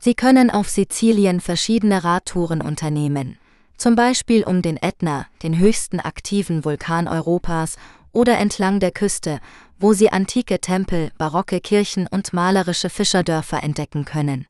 [0.00, 3.38] Sie können auf Sizilien verschiedene Radtouren unternehmen
[3.78, 7.76] zum Beispiel um den Ätna, den höchsten aktiven Vulkan Europas,
[8.12, 9.38] oder entlang der Küste,
[9.78, 14.46] wo Sie antike Tempel, barocke Kirchen und malerische Fischerdörfer entdecken können.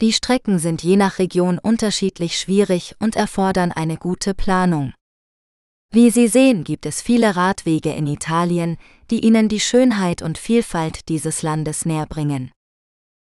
[0.00, 4.92] Die Strecken sind je nach Region unterschiedlich schwierig und erfordern eine gute Planung.
[5.92, 8.76] Wie Sie sehen, gibt es viele Radwege in Italien,
[9.10, 12.50] die Ihnen die Schönheit und Vielfalt dieses Landes näherbringen.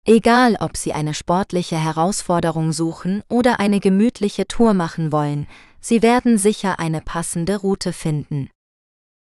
[0.06, 5.48] Egal, ob Sie eine sportliche Herausforderung suchen oder eine gemütliche Tour machen wollen,
[5.82, 8.50] Sie werden sicher eine passende Route finden.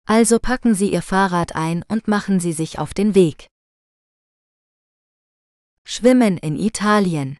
[0.09, 3.45] Also packen Sie Ihr Fahrrad ein und machen Sie sich auf den Weg.
[5.85, 7.37] Schwimmen in Italien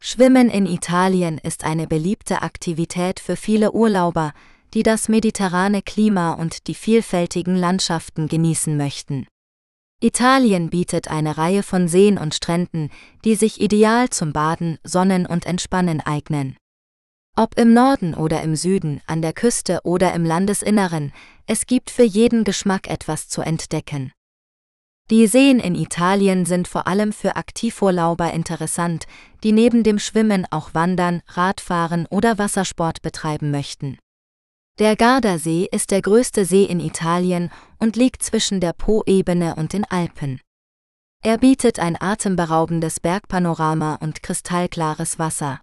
[0.00, 4.34] Schwimmen in Italien ist eine beliebte Aktivität für viele Urlauber,
[4.72, 9.26] die das mediterrane Klima und die vielfältigen Landschaften genießen möchten.
[10.00, 12.90] Italien bietet eine Reihe von Seen und Stränden,
[13.24, 16.56] die sich ideal zum Baden, Sonnen und Entspannen eignen.
[17.36, 21.12] Ob im Norden oder im Süden, an der Küste oder im Landesinneren,
[21.46, 24.12] es gibt für jeden Geschmack etwas zu entdecken.
[25.10, 29.06] Die Seen in Italien sind vor allem für Aktivurlauber interessant,
[29.42, 33.98] die neben dem Schwimmen auch Wandern, Radfahren oder Wassersport betreiben möchten.
[34.78, 39.84] Der Gardasee ist der größte See in Italien und liegt zwischen der Po-Ebene und den
[39.84, 40.40] Alpen.
[41.22, 45.60] Er bietet ein atemberaubendes Bergpanorama und kristallklares Wasser.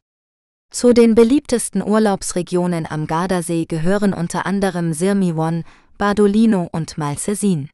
[0.72, 5.66] Zu den beliebtesten Urlaubsregionen am Gardasee gehören unter anderem Sirmione,
[5.98, 7.70] Bardolino und Malsesin.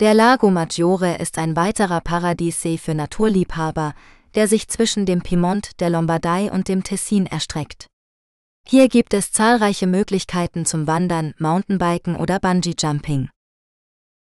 [0.00, 3.94] Der Lago Maggiore ist ein weiterer Paradiessee für Naturliebhaber,
[4.34, 7.86] der sich zwischen dem Piemont, der Lombardei und dem Tessin erstreckt.
[8.66, 13.28] Hier gibt es zahlreiche Möglichkeiten zum Wandern, Mountainbiken oder Bungee-Jumping.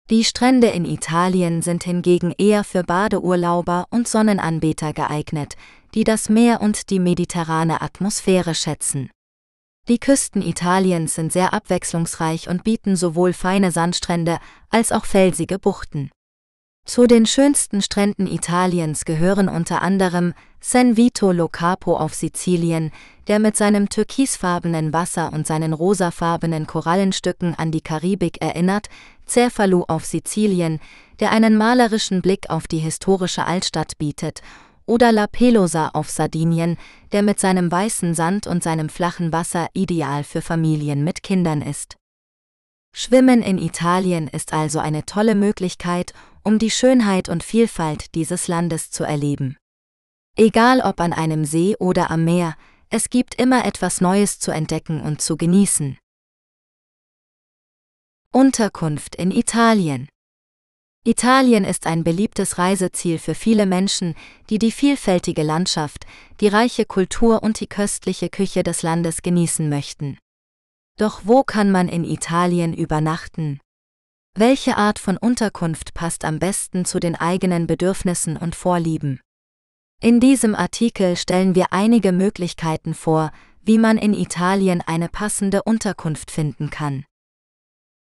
[0.08, 5.56] Die Strände in Italien sind hingegen eher für Badeurlauber und Sonnenanbeter geeignet,
[5.94, 9.10] die das Meer und die mediterrane Atmosphäre schätzen.
[9.88, 14.38] Die Küsten Italiens sind sehr abwechslungsreich und bieten sowohl feine Sandstrände
[14.70, 16.10] als auch felsige Buchten.
[16.86, 22.92] Zu den schönsten Stränden Italiens gehören unter anderem San Vito Lo Capo auf Sizilien,
[23.26, 28.86] der mit seinem türkisfarbenen Wasser und seinen rosafarbenen Korallenstücken an die Karibik erinnert,
[29.26, 30.78] Cefalu auf Sizilien,
[31.18, 34.40] der einen malerischen Blick auf die historische Altstadt bietet,
[34.86, 36.76] oder La Pelosa auf Sardinien,
[37.10, 41.96] der mit seinem weißen Sand und seinem flachen Wasser ideal für Familien mit Kindern ist.
[42.98, 46.14] Schwimmen in Italien ist also eine tolle Möglichkeit,
[46.46, 49.56] um die Schönheit und Vielfalt dieses Landes zu erleben.
[50.36, 52.56] Egal ob an einem See oder am Meer,
[52.88, 55.98] es gibt immer etwas Neues zu entdecken und zu genießen.
[58.32, 60.08] Unterkunft in Italien.
[61.04, 64.14] Italien ist ein beliebtes Reiseziel für viele Menschen,
[64.48, 66.06] die die vielfältige Landschaft,
[66.40, 70.16] die reiche Kultur und die köstliche Küche des Landes genießen möchten.
[70.96, 73.58] Doch wo kann man in Italien übernachten?
[74.38, 79.22] Welche Art von Unterkunft passt am besten zu den eigenen Bedürfnissen und Vorlieben?
[80.02, 86.30] In diesem Artikel stellen wir einige Möglichkeiten vor, wie man in Italien eine passende Unterkunft
[86.30, 87.06] finden kann.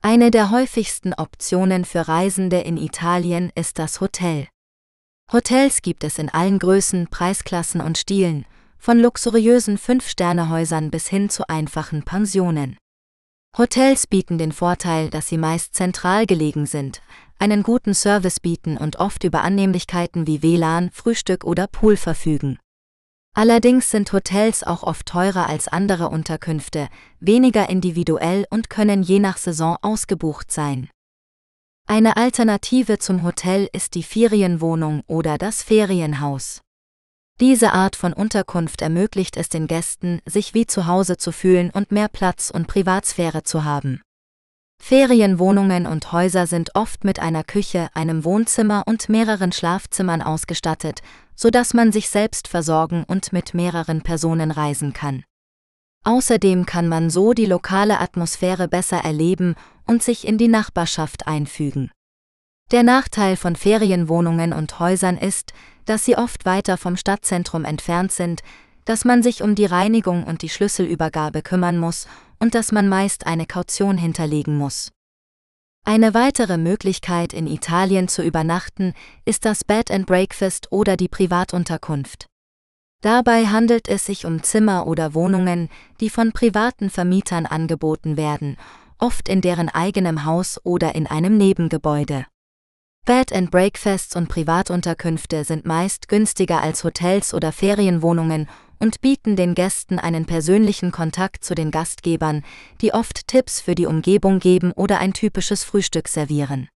[0.02, 4.48] Eine der häufigsten Optionen für Reisende in Italien ist das Hotel.
[5.32, 8.44] Hotels gibt es in allen Größen, Preisklassen und Stilen,
[8.76, 12.76] von luxuriösen Fünf-Sterne-Häusern bis hin zu einfachen Pensionen.
[13.56, 17.02] Hotels bieten den Vorteil, dass sie meist zentral gelegen sind,
[17.38, 22.58] einen guten Service bieten und oft über Annehmlichkeiten wie WLAN, Frühstück oder Pool verfügen.
[23.32, 26.88] Allerdings sind Hotels auch oft teurer als andere Unterkünfte,
[27.20, 30.88] weniger individuell und können je nach Saison ausgebucht sein.
[31.86, 36.63] Eine Alternative zum Hotel ist die Ferienwohnung oder das Ferienhaus.
[37.40, 41.90] Diese Art von Unterkunft ermöglicht es den Gästen, sich wie zu Hause zu fühlen und
[41.90, 44.02] mehr Platz und Privatsphäre zu haben.
[44.80, 51.00] Ferienwohnungen und Häuser sind oft mit einer Küche, einem Wohnzimmer und mehreren Schlafzimmern ausgestattet,
[51.34, 55.24] so dass man sich selbst versorgen und mit mehreren Personen reisen kann.
[56.04, 61.90] Außerdem kann man so die lokale Atmosphäre besser erleben und sich in die Nachbarschaft einfügen.
[62.72, 65.52] Der Nachteil von Ferienwohnungen und Häusern ist,
[65.84, 68.42] dass sie oft weiter vom Stadtzentrum entfernt sind,
[68.84, 72.06] dass man sich um die Reinigung und die Schlüsselübergabe kümmern muss
[72.38, 74.92] und dass man meist eine Kaution hinterlegen muss.
[75.86, 78.94] Eine weitere Möglichkeit in Italien zu übernachten
[79.26, 82.26] ist das Bed and Breakfast oder die Privatunterkunft.
[83.02, 85.68] Dabei handelt es sich um Zimmer oder Wohnungen,
[86.00, 88.56] die von privaten Vermietern angeboten werden,
[88.98, 92.24] oft in deren eigenem Haus oder in einem Nebengebäude.
[93.06, 99.54] Bed and Breakfasts und Privatunterkünfte sind meist günstiger als Hotels oder Ferienwohnungen und bieten den
[99.54, 102.42] Gästen einen persönlichen Kontakt zu den Gastgebern,
[102.80, 106.70] die oft Tipps für die Umgebung geben oder ein typisches Frühstück servieren.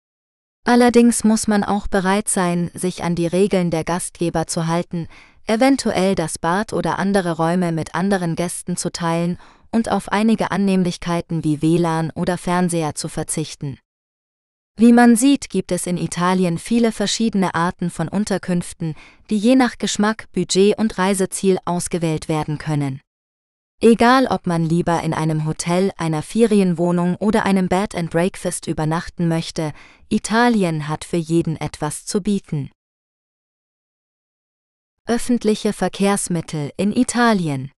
[0.63, 5.07] Allerdings muss man auch bereit sein, sich an die Regeln der Gastgeber zu halten,
[5.45, 9.37] eventuell das Bad oder andere Räume mit anderen Gästen zu teilen
[9.71, 13.77] und auf einige Annehmlichkeiten wie WLAN oder Fernseher zu verzichten.
[14.77, 18.93] Wie man sieht, gibt es in Italien viele verschiedene Arten von Unterkünften,
[19.29, 22.99] die je nach Geschmack, Budget und Reiseziel ausgewählt werden können.
[23.81, 29.29] Egal ob man lieber in einem Hotel, einer Ferienwohnung oder einem Bed and Breakfast übernachten
[29.29, 29.71] möchte,
[30.09, 32.69] Italien hat für jeden etwas zu bieten.
[35.07, 37.71] Öffentliche Verkehrsmittel in Italien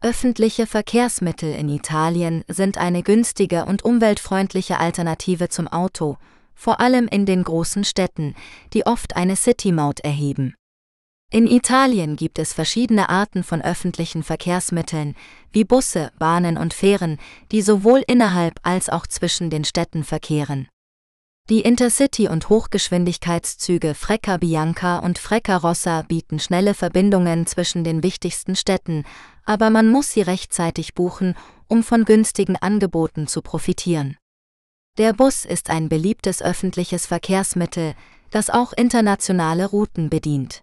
[0.00, 6.18] Öffentliche Verkehrsmittel in Italien sind eine günstige und umweltfreundliche Alternative zum Auto,
[6.54, 8.36] vor allem in den großen Städten,
[8.74, 10.54] die oft eine City-Maut erheben.
[11.32, 15.16] In Italien gibt es verschiedene Arten von öffentlichen Verkehrsmitteln,
[15.50, 17.18] wie Busse, Bahnen und Fähren,
[17.50, 20.68] die sowohl innerhalb als auch zwischen den Städten verkehren.
[21.50, 28.54] Die Intercity- und Hochgeschwindigkeitszüge Frecca Bianca und Frecca Rossa bieten schnelle Verbindungen zwischen den wichtigsten
[28.54, 29.04] Städten,
[29.46, 31.34] aber man muss sie rechtzeitig buchen,
[31.66, 34.18] um von günstigen Angeboten zu profitieren.
[34.98, 37.94] Der Bus ist ein beliebtes öffentliches Verkehrsmittel,
[38.30, 40.60] das auch internationale Routen bedient.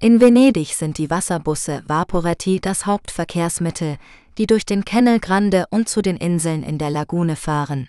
[0.00, 3.96] In Venedig sind die Wasserbusse Vaporetti das Hauptverkehrsmittel,
[4.38, 7.88] die durch den Canal Grande und zu den Inseln in der Lagune fahren.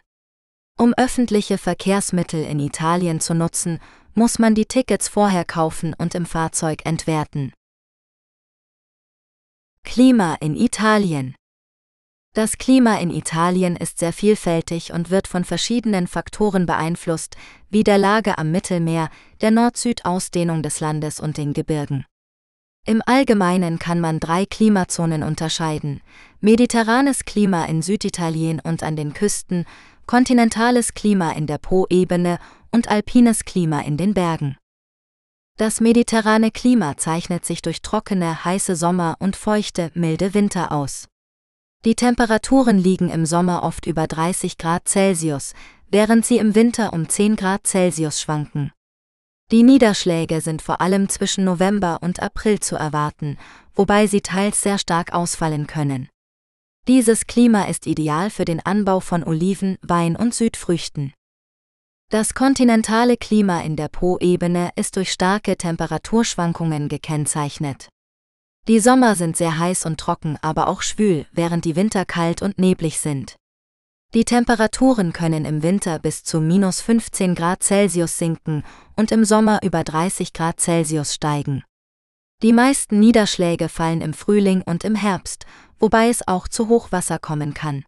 [0.81, 3.77] Um öffentliche Verkehrsmittel in Italien zu nutzen,
[4.15, 7.53] muss man die Tickets vorher kaufen und im Fahrzeug entwerten.
[9.83, 11.35] Klima in Italien
[12.33, 17.37] Das Klima in Italien ist sehr vielfältig und wird von verschiedenen Faktoren beeinflusst,
[17.69, 22.07] wie der Lage am Mittelmeer, der Nord-Süd-Ausdehnung des Landes und den Gebirgen.
[22.87, 26.01] Im Allgemeinen kann man drei Klimazonen unterscheiden:
[26.39, 29.67] mediterranes Klima in Süditalien und an den Küsten,
[30.05, 32.39] kontinentales Klima in der Po-Ebene
[32.71, 34.57] und alpines Klima in den Bergen.
[35.57, 41.07] Das mediterrane Klima zeichnet sich durch trockene, heiße Sommer und feuchte, milde Winter aus.
[41.83, 45.53] Die Temperaturen liegen im Sommer oft über 30 Grad Celsius,
[45.89, 48.71] während sie im Winter um 10 Grad Celsius schwanken.
[49.51, 53.37] Die Niederschläge sind vor allem zwischen November und April zu erwarten,
[53.75, 56.07] wobei sie teils sehr stark ausfallen können.
[56.87, 61.13] Dieses Klima ist ideal für den Anbau von Oliven, Wein und Südfrüchten.
[62.09, 67.89] Das kontinentale Klima in der Po-Ebene ist durch starke Temperaturschwankungen gekennzeichnet.
[68.67, 72.57] Die Sommer sind sehr heiß und trocken, aber auch schwül, während die Winter kalt und
[72.57, 73.35] neblig sind.
[74.15, 78.63] Die Temperaturen können im Winter bis zu minus 15 Grad Celsius sinken
[78.97, 81.63] und im Sommer über 30 Grad Celsius steigen.
[82.41, 85.45] Die meisten Niederschläge fallen im Frühling und im Herbst,
[85.81, 87.83] wobei es auch zu Hochwasser kommen kann.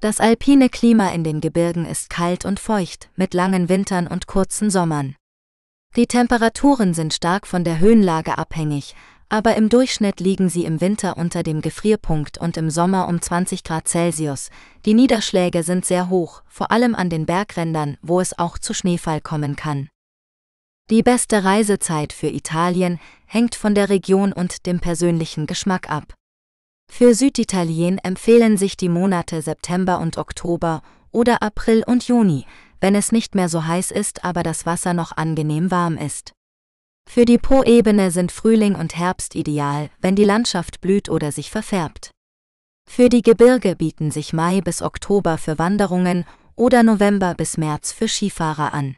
[0.00, 4.70] Das alpine Klima in den Gebirgen ist kalt und feucht, mit langen Wintern und kurzen
[4.70, 5.14] Sommern.
[5.94, 8.94] Die Temperaturen sind stark von der Höhenlage abhängig,
[9.28, 13.64] aber im Durchschnitt liegen sie im Winter unter dem Gefrierpunkt und im Sommer um 20
[13.64, 14.50] Grad Celsius.
[14.84, 19.20] Die Niederschläge sind sehr hoch, vor allem an den Bergrändern, wo es auch zu Schneefall
[19.20, 19.88] kommen kann.
[20.90, 26.14] Die beste Reisezeit für Italien hängt von der Region und dem persönlichen Geschmack ab.
[26.90, 30.82] Für Süditalien empfehlen sich die Monate September und Oktober
[31.12, 32.46] oder April und Juni,
[32.80, 36.32] wenn es nicht mehr so heiß ist, aber das Wasser noch angenehm warm ist.
[37.08, 42.10] Für die Po-Ebene sind Frühling und Herbst ideal, wenn die Landschaft blüht oder sich verfärbt.
[42.88, 46.24] Für die Gebirge bieten sich Mai bis Oktober für Wanderungen
[46.54, 48.96] oder November bis März für Skifahrer an.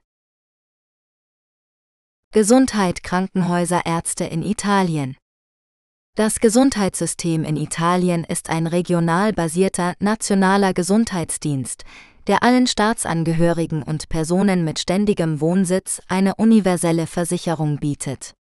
[2.33, 5.17] Gesundheit Krankenhäuser Ärzte in Italien
[6.19, 11.85] Das Gesundheitssystem in Italien ist ein regional basierter nationaler Gesundheitsdienst,
[12.27, 18.35] der allen Staatsangehörigen und Personen mit ständigem Wohnsitz eine universelle Versicherung bietet.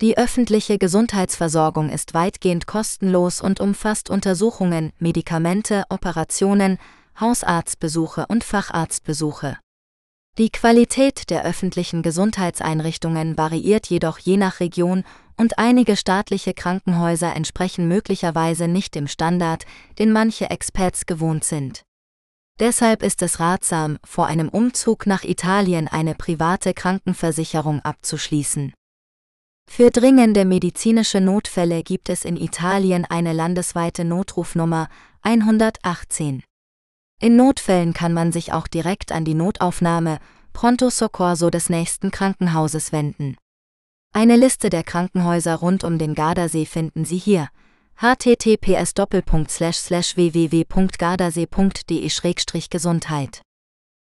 [0.00, 6.76] Die öffentliche Gesundheitsversorgung ist weitgehend kostenlos und umfasst Untersuchungen, Medikamente, Operationen,
[7.20, 9.58] Hausarztbesuche und Facharztbesuche.
[10.38, 15.04] Die Qualität der öffentlichen Gesundheitseinrichtungen variiert jedoch je nach Region
[15.36, 19.64] und einige staatliche Krankenhäuser entsprechen möglicherweise nicht dem Standard,
[19.98, 21.82] den manche Experts gewohnt sind.
[22.58, 28.72] Deshalb ist es ratsam, vor einem Umzug nach Italien eine private Krankenversicherung abzuschließen.
[29.68, 34.88] Für dringende medizinische Notfälle gibt es in Italien eine landesweite Notrufnummer
[35.22, 36.42] 118.
[37.20, 40.18] In Notfällen kann man sich auch direkt an die Notaufnahme
[40.52, 43.36] Pronto Soccorso des nächsten Krankenhauses wenden.
[44.16, 47.50] Eine Liste der Krankenhäuser rund um den Gardasee finden Sie hier
[47.96, 48.94] https
[50.16, 52.08] www.gardasee.de
[52.70, 53.42] gesundheit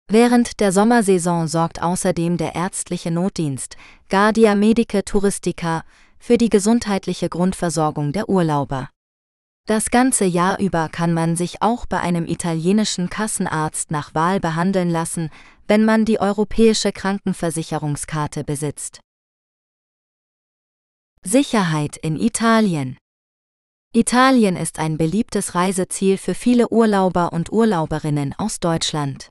[0.09, 3.77] Während der Sommersaison sorgt außerdem der ärztliche Notdienst
[4.09, 5.83] Guardia Medica Touristica
[6.21, 8.91] für die gesundheitliche Grundversorgung der Urlauber.
[9.67, 14.89] Das ganze Jahr über kann man sich auch bei einem italienischen Kassenarzt nach Wahl behandeln
[14.91, 15.31] lassen,
[15.67, 19.01] wenn man die europäische Krankenversicherungskarte besitzt.
[21.23, 22.97] Sicherheit in Italien
[23.97, 29.31] Italien ist ein beliebtes Reiseziel für viele Urlauber und Urlauberinnen aus Deutschland.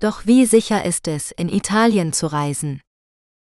[0.00, 2.80] Doch wie sicher ist es, in Italien zu reisen?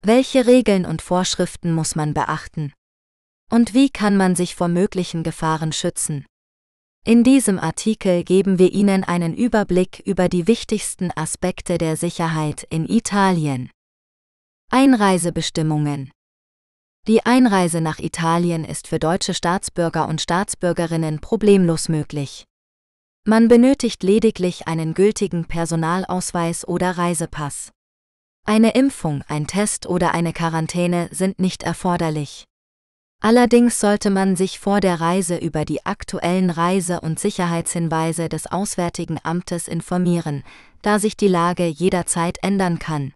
[0.05, 2.71] Welche Regeln und Vorschriften muss man beachten?
[3.49, 6.25] Und wie kann man sich vor möglichen Gefahren schützen?
[7.03, 12.87] In diesem Artikel geben wir Ihnen einen Überblick über die wichtigsten Aspekte der Sicherheit in
[12.87, 13.71] Italien.
[14.69, 16.11] Einreisebestimmungen
[17.07, 22.43] die Einreise nach Italien ist für deutsche Staatsbürger und Staatsbürgerinnen problemlos möglich.
[23.25, 27.71] Man benötigt lediglich einen gültigen Personalausweis oder Reisepass.
[28.45, 32.45] Eine Impfung, ein Test oder eine Quarantäne sind nicht erforderlich.
[33.21, 39.17] Allerdings sollte man sich vor der Reise über die aktuellen Reise- und Sicherheitshinweise des Auswärtigen
[39.23, 40.43] Amtes informieren,
[40.81, 43.13] da sich die Lage jederzeit ändern kann.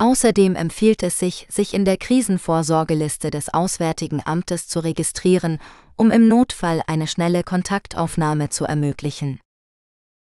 [0.00, 5.58] Außerdem empfiehlt es sich, sich in der Krisenvorsorgeliste des Auswärtigen Amtes zu registrieren,
[5.94, 9.40] um im Notfall eine schnelle Kontaktaufnahme zu ermöglichen.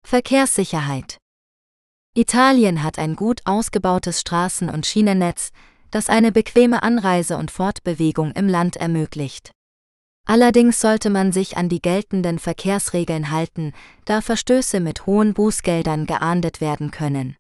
[0.07, 1.19] Verkehrssicherheit
[2.17, 5.51] Italien hat ein gut ausgebautes Straßen- und Schienennetz,
[5.91, 9.51] das eine bequeme Anreise und Fortbewegung im Land ermöglicht.
[10.27, 13.75] Allerdings sollte man sich an die geltenden Verkehrsregeln halten,
[14.07, 17.37] da Verstöße mit hohen Bußgeldern geahndet werden können.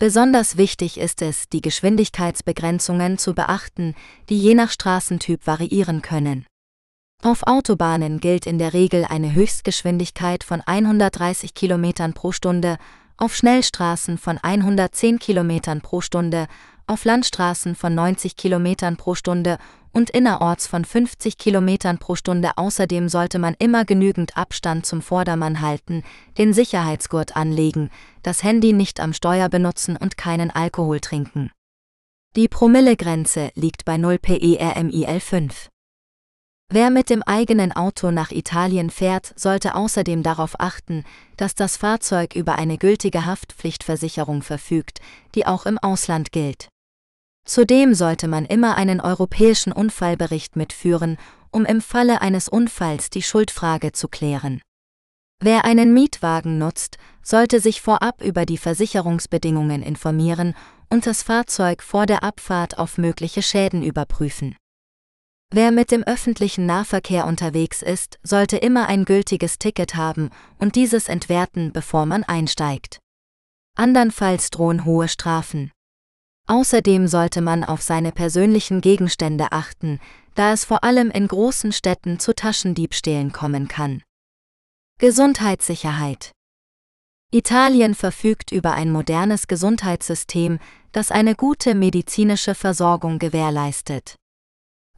[0.00, 3.94] Besonders wichtig ist es, die Geschwindigkeitsbegrenzungen zu beachten,
[4.30, 6.46] die je nach Straßentyp variieren können.
[7.22, 12.78] Auf Autobahnen gilt in der Regel eine Höchstgeschwindigkeit von 130 km pro Stunde,
[13.18, 16.46] auf Schnellstraßen von 110 km pro Stunde,
[16.86, 19.58] auf Landstraßen von 90 km pro Stunde
[19.92, 22.52] und innerorts von 50 km pro Stunde.
[22.56, 26.04] Außerdem sollte man immer genügend Abstand zum Vordermann halten,
[26.38, 27.90] den Sicherheitsgurt anlegen,
[28.22, 31.50] das Handy nicht am Steuer benutzen und keinen Alkohol trinken.
[32.36, 35.68] Die Promillegrenze liegt bei 0 PERMIL 5.
[36.72, 41.02] Wer mit dem eigenen Auto nach Italien fährt, sollte außerdem darauf achten,
[41.36, 45.00] dass das Fahrzeug über eine gültige Haftpflichtversicherung verfügt,
[45.34, 46.68] die auch im Ausland gilt.
[47.44, 51.16] Zudem sollte man immer einen europäischen Unfallbericht mitführen,
[51.50, 54.62] um im Falle eines Unfalls die Schuldfrage zu klären.
[55.42, 60.54] Wer einen Mietwagen nutzt, sollte sich vorab über die Versicherungsbedingungen informieren
[60.90, 64.54] und das Fahrzeug vor der Abfahrt auf mögliche Schäden überprüfen.
[65.52, 70.28] Wer mit dem öffentlichen Nahverkehr unterwegs ist, sollte immer ein gültiges Ticket haben
[70.58, 72.98] und dieses entwerten, bevor man einsteigt.
[73.76, 75.72] Andernfalls drohen hohe Strafen.
[76.46, 80.00] Außerdem sollte man auf seine persönlichen Gegenstände achten,
[80.34, 84.02] da es vor allem in großen Städten zu Taschendiebstählen kommen kann.
[85.00, 86.30] Gesundheitssicherheit
[87.32, 90.58] Italien verfügt über ein modernes Gesundheitssystem,
[90.92, 94.16] das eine gute medizinische Versorgung gewährleistet.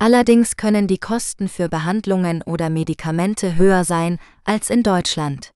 [0.00, 5.52] Allerdings können die Kosten für Behandlungen oder Medikamente höher sein als in Deutschland.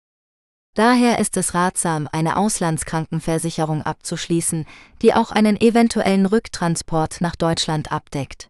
[0.75, 4.65] Daher ist es ratsam, eine Auslandskrankenversicherung abzuschließen,
[5.03, 8.47] die auch einen eventuellen Rücktransport nach Deutschland abdeckt.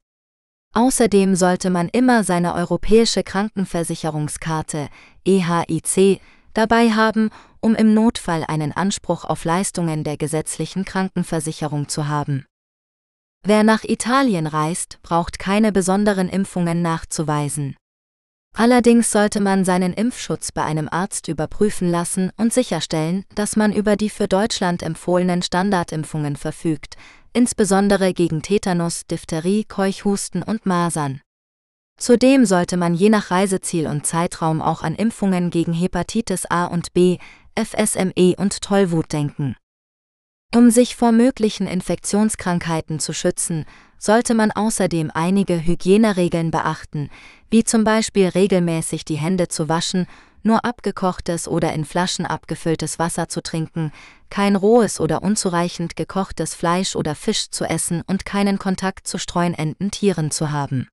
[0.74, 4.90] Außerdem sollte man immer seine europäische Krankenversicherungskarte
[5.26, 6.20] EHIC
[6.54, 12.46] dabei haben, um im Notfall einen Anspruch auf Leistungen der gesetzlichen Krankenversicherung zu haben.
[13.42, 17.76] Wer nach Italien reist, braucht keine besonderen Impfungen nachzuweisen.
[18.56, 23.96] Allerdings sollte man seinen Impfschutz bei einem Arzt überprüfen lassen und sicherstellen, dass man über
[23.96, 26.96] die für Deutschland empfohlenen Standardimpfungen verfügt,
[27.34, 31.20] insbesondere gegen Tetanus, Diphtherie, Keuchhusten und Masern.
[31.98, 36.92] Zudem sollte man je nach Reiseziel und Zeitraum auch an Impfungen gegen Hepatitis A und
[36.92, 37.18] B,
[37.58, 39.56] FSME und Tollwut denken.
[40.54, 43.64] Um sich vor möglichen Infektionskrankheiten zu schützen,
[43.98, 47.10] sollte man außerdem einige Hygieneregeln beachten,
[47.50, 50.06] wie zum Beispiel regelmäßig die Hände zu waschen,
[50.42, 53.90] nur abgekochtes oder in Flaschen abgefülltes Wasser zu trinken,
[54.30, 59.90] kein rohes oder unzureichend gekochtes Fleisch oder Fisch zu essen und keinen Kontakt zu streunenden
[59.90, 60.88] Tieren zu haben.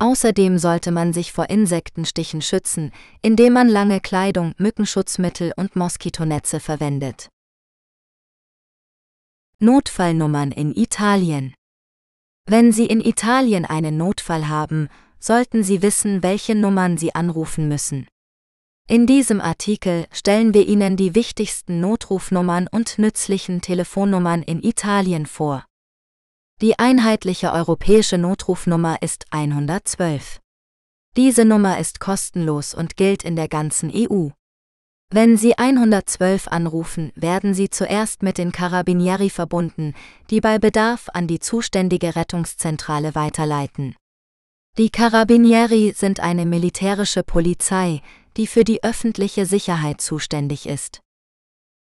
[0.00, 2.90] Außerdem sollte man sich vor Insektenstichen schützen,
[3.22, 7.28] indem man lange Kleidung, Mückenschutzmittel und Moskitonetze verwendet.
[9.60, 11.54] Notfallnummern in Italien
[12.50, 14.88] wenn Sie in Italien einen Notfall haben,
[15.20, 18.08] sollten Sie wissen, welche Nummern Sie anrufen müssen.
[18.88, 25.64] In diesem Artikel stellen wir Ihnen die wichtigsten Notrufnummern und nützlichen Telefonnummern in Italien vor.
[26.62, 30.40] Die einheitliche europäische Notrufnummer ist 112.
[31.16, 34.28] Diese Nummer ist kostenlos und gilt in der ganzen EU.
[35.10, 39.94] Wenn Sie 112 anrufen, werden Sie zuerst mit den Carabinieri verbunden,
[40.28, 43.96] die bei Bedarf an die zuständige Rettungszentrale weiterleiten.
[44.76, 48.02] Die Carabinieri sind eine militärische Polizei,
[48.36, 51.00] die für die öffentliche Sicherheit zuständig ist.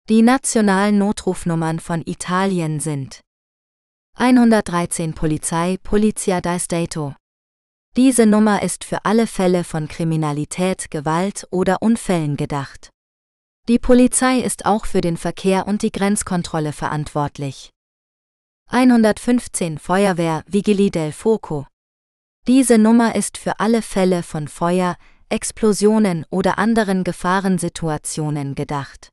[0.09, 3.21] Die nationalen Notrufnummern von Italien sind
[4.19, 7.13] 113 Polizei Polizia di Stato.
[7.95, 12.89] Diese Nummer ist für alle Fälle von Kriminalität, Gewalt oder Unfällen gedacht.
[13.67, 17.69] Die Polizei ist auch für den Verkehr und die Grenzkontrolle verantwortlich.
[18.71, 21.67] 115 Feuerwehr Vigili del Fuoco.
[22.47, 24.95] Diese Nummer ist für alle Fälle von Feuer,
[25.29, 29.11] Explosionen oder anderen Gefahrensituationen gedacht.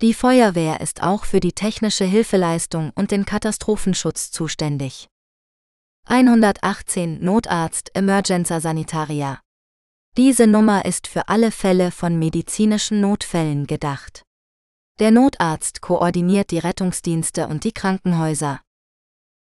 [0.00, 5.08] Die Feuerwehr ist auch für die technische Hilfeleistung und den Katastrophenschutz zuständig.
[6.06, 9.40] 118 Notarzt Emergenza Sanitaria.
[10.16, 14.22] Diese Nummer ist für alle Fälle von medizinischen Notfällen gedacht.
[15.00, 18.60] Der Notarzt koordiniert die Rettungsdienste und die Krankenhäuser.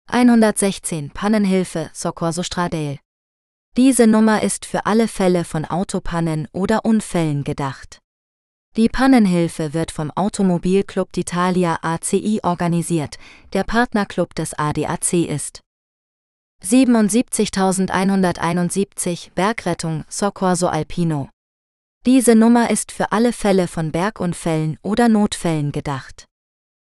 [0.09, 2.99] 116 Pannenhilfe Soccorso Stradale.
[3.77, 8.02] Diese Nummer ist für alle Fälle von Autopannen oder Unfällen gedacht.
[8.75, 13.19] Die Pannenhilfe wird vom Automobilclub d'Italia ACI organisiert,
[13.53, 15.61] der Partnerclub des ADAC ist.
[16.63, 21.29] 77171 Bergrettung Soccorso Alpino.
[22.07, 26.25] Diese Nummer ist für alle Fälle von Bergunfällen oder Notfällen gedacht.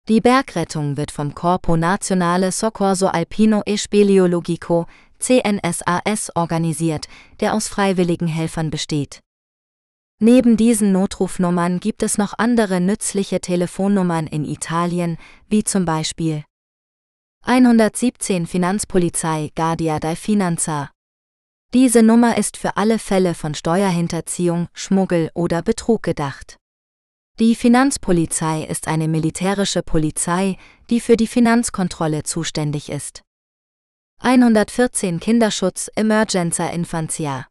[0.09, 4.89] Die Bergrettung wird vom Corpo Nazionale Soccorso Alpino e Speleologico
[5.20, 7.07] CNSAS organisiert,
[7.39, 9.20] der aus freiwilligen Helfern besteht.
[10.21, 15.16] Neben diesen Notrufnummern gibt es noch andere nützliche Telefonnummern in Italien,
[15.49, 16.45] wie zum Beispiel
[17.45, 20.91] 117 Finanzpolizei Guardia di Finanza.
[21.73, 26.57] Diese Nummer ist für alle Fälle von Steuerhinterziehung, Schmuggel oder Betrug gedacht.
[27.39, 30.57] Die Finanzpolizei ist eine militärische Polizei,
[30.91, 33.23] die für die Finanzkontrolle zuständig ist.
[34.21, 37.47] 114 Kinderschutz Emergenza Infantia.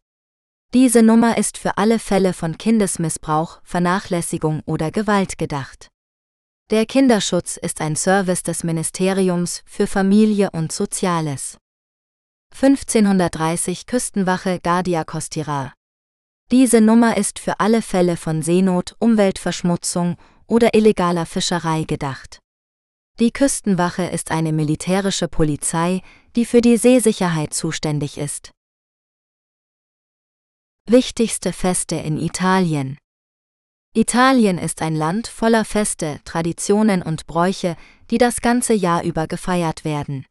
[0.74, 5.88] Diese Nummer ist für alle Fälle von Kindesmissbrauch, Vernachlässigung oder Gewalt gedacht.
[6.68, 11.56] Der Kinderschutz ist ein Service des Ministeriums für Familie und Soziales.
[12.54, 15.72] 1530 Küstenwache Guardia Costiera.
[16.50, 22.40] Diese Nummer ist für alle Fälle von Seenot, Umweltverschmutzung oder illegaler Fischerei gedacht.
[23.20, 26.02] Die Küstenwache ist eine militärische Polizei,
[26.36, 28.50] die für die Seesicherheit zuständig ist.
[30.90, 32.96] Wichtigste Feste in Italien
[33.94, 37.76] Italien ist ein Land voller Feste, Traditionen und Bräuche,
[38.10, 40.24] die das ganze Jahr über gefeiert werden.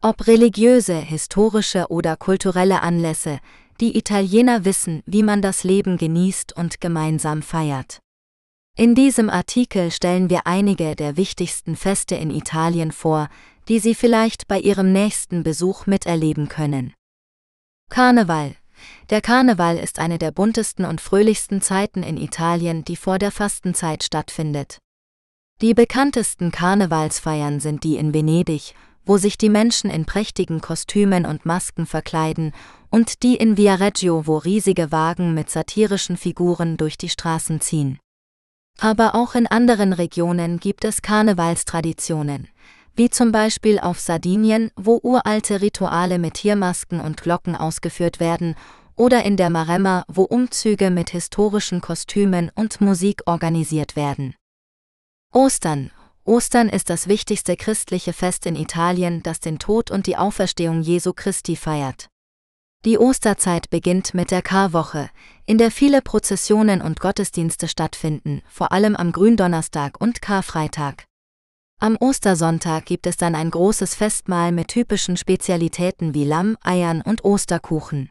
[0.00, 3.40] Ob religiöse, historische oder kulturelle Anlässe,
[3.78, 7.98] die Italiener wissen, wie man das Leben genießt und gemeinsam feiert.
[8.78, 13.28] In diesem Artikel stellen wir einige der wichtigsten Feste in Italien vor,
[13.68, 16.94] die Sie vielleicht bei Ihrem nächsten Besuch miterleben können.
[17.90, 18.56] Karneval.
[19.10, 24.02] Der Karneval ist eine der buntesten und fröhlichsten Zeiten in Italien, die vor der Fastenzeit
[24.02, 24.78] stattfindet.
[25.60, 28.74] Die bekanntesten Karnevalsfeiern sind die in Venedig,
[29.04, 32.52] wo sich die Menschen in prächtigen Kostümen und Masken verkleiden,
[32.90, 37.98] und die in Viareggio, wo riesige Wagen mit satirischen Figuren durch die Straßen ziehen.
[38.78, 42.48] Aber auch in anderen Regionen gibt es Karnevalstraditionen,
[42.96, 48.54] wie zum Beispiel auf Sardinien, wo uralte Rituale mit Tiermasken und Glocken ausgeführt werden,
[48.96, 54.34] oder in der Maremma, wo Umzüge mit historischen Kostümen und Musik organisiert werden.
[55.32, 55.90] Ostern,
[56.24, 61.12] Ostern ist das wichtigste christliche Fest in Italien, das den Tod und die Auferstehung Jesu
[61.12, 62.08] Christi feiert.
[62.84, 65.10] Die Osterzeit beginnt mit der Karwoche,
[65.44, 71.04] in der viele Prozessionen und Gottesdienste stattfinden, vor allem am Gründonnerstag und Karfreitag.
[71.84, 77.26] Am Ostersonntag gibt es dann ein großes Festmahl mit typischen Spezialitäten wie Lamm, Eiern und
[77.26, 78.08] Osterkuchen.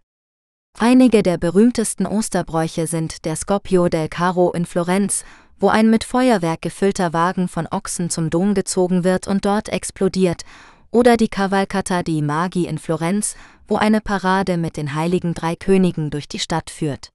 [0.78, 5.26] Einige der berühmtesten Osterbräuche sind der Scoppio del Caro in Florenz
[5.58, 10.44] wo ein mit Feuerwerk gefüllter Wagen von Ochsen zum Dom gezogen wird und dort explodiert,
[10.92, 13.36] oder die Cavalcata di Magi in Florenz,
[13.68, 17.10] wo eine Parade mit den heiligen drei Königen durch die Stadt führt.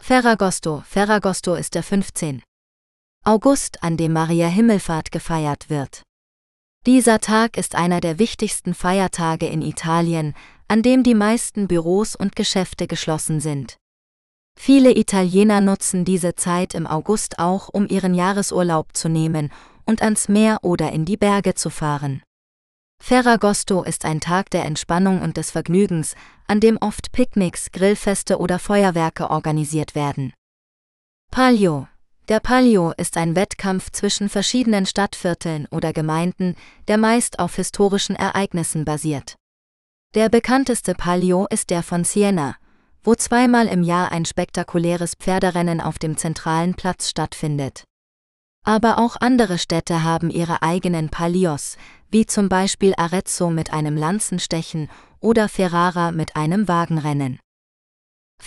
[0.00, 2.42] Ferragosto, Ferragosto ist der 15.
[3.28, 6.02] August, an dem Maria Himmelfahrt gefeiert wird.
[6.86, 10.32] Dieser Tag ist einer der wichtigsten Feiertage in Italien,
[10.68, 13.78] an dem die meisten Büros und Geschäfte geschlossen sind.
[14.56, 19.50] Viele Italiener nutzen diese Zeit im August auch, um ihren Jahresurlaub zu nehmen
[19.86, 22.22] und ans Meer oder in die Berge zu fahren.
[23.02, 26.14] Ferragosto ist ein Tag der Entspannung und des Vergnügens,
[26.46, 30.32] an dem oft Picknicks, Grillfeste oder Feuerwerke organisiert werden.
[31.32, 31.88] Palio
[32.28, 36.56] Der Palio ist ein Wettkampf zwischen verschiedenen Stadtvierteln oder Gemeinden,
[36.88, 39.36] der meist auf historischen Ereignissen basiert.
[40.16, 42.56] Der bekannteste Palio ist der von Siena,
[43.04, 47.84] wo zweimal im Jahr ein spektakuläres Pferderennen auf dem zentralen Platz stattfindet.
[48.64, 51.76] Aber auch andere Städte haben ihre eigenen Palios,
[52.10, 57.38] wie zum Beispiel Arezzo mit einem Lanzenstechen oder Ferrara mit einem Wagenrennen.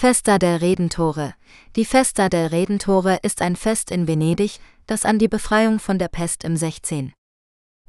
[0.01, 1.33] Festa del Redentore
[1.75, 6.07] Die Festa del Redentore ist ein Fest in Venedig, das an die Befreiung von der
[6.07, 7.11] Pest im 16.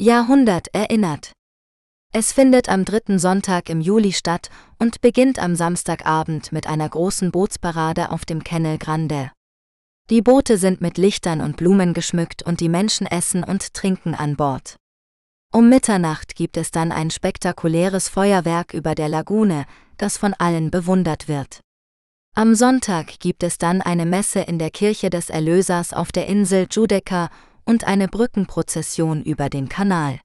[0.00, 1.30] Jahrhundert erinnert.
[2.12, 7.30] Es findet am dritten Sonntag im Juli statt und beginnt am Samstagabend mit einer großen
[7.30, 9.30] Bootsparade auf dem Kennel Grande.
[10.10, 14.34] Die Boote sind mit Lichtern und Blumen geschmückt und die Menschen essen und trinken an
[14.34, 14.74] Bord.
[15.52, 19.64] Um Mitternacht gibt es dann ein spektakuläres Feuerwerk über der Lagune,
[19.96, 21.60] das von allen bewundert wird.
[22.34, 26.66] Am Sonntag gibt es dann eine Messe in der Kirche des Erlösers auf der Insel
[26.68, 27.28] Giudecca
[27.64, 30.20] und eine Brückenprozession über den Kanal.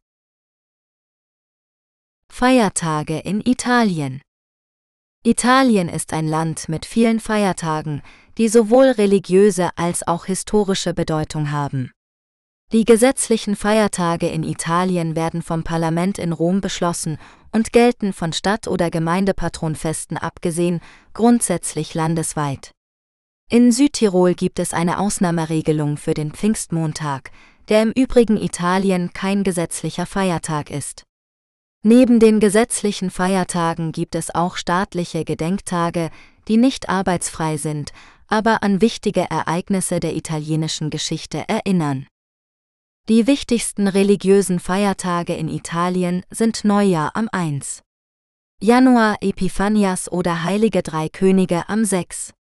[2.32, 4.22] Feiertage in Italien
[5.26, 8.04] Italien ist ein Land mit vielen Feiertagen,
[8.38, 11.92] die sowohl religiöse als auch historische Bedeutung haben.
[12.72, 17.18] Die gesetzlichen Feiertage in Italien werden vom Parlament in Rom beschlossen
[17.56, 20.82] und gelten von Stadt- oder Gemeindepatronfesten abgesehen
[21.14, 22.72] grundsätzlich landesweit.
[23.50, 27.32] In Südtirol gibt es eine Ausnahmeregelung für den Pfingstmontag,
[27.70, 31.04] der im übrigen Italien kein gesetzlicher Feiertag ist.
[31.82, 36.10] Neben den gesetzlichen Feiertagen gibt es auch staatliche Gedenktage,
[36.50, 37.94] die nicht arbeitsfrei sind,
[38.28, 42.06] aber an wichtige Ereignisse der italienischen Geschichte erinnern.
[43.08, 47.84] Die wichtigsten religiösen Feiertage in Italien sind Neujahr am 1.
[48.60, 52.34] Januar Epiphanias oder Heilige Drei Könige am 6.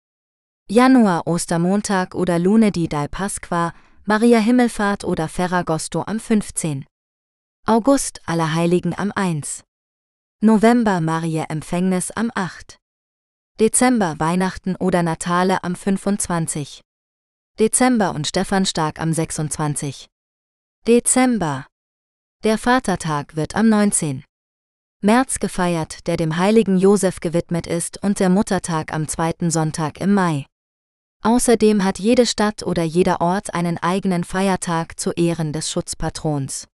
[0.70, 3.74] Januar Ostermontag oder Lunedì dal Pasqua,
[4.06, 6.86] Maria Himmelfahrt oder Ferragosto am 15.
[7.68, 9.66] August Allerheiligen am 1.
[10.40, 12.78] November Maria Empfängnis am 8.
[13.60, 16.80] Dezember Weihnachten oder Natale am 25.
[17.60, 20.08] Dezember und Stephanstark am 26.
[20.86, 21.66] Dezember.
[22.44, 24.26] Der Vatertag wird am 19.
[25.00, 30.14] März gefeiert, der dem heiligen Josef gewidmet ist und der Muttertag am zweiten Sonntag im
[30.14, 30.46] Mai.
[31.22, 36.68] Außerdem hat jede Stadt oder jeder Ort einen eigenen Feiertag zu Ehren des Schutzpatrons.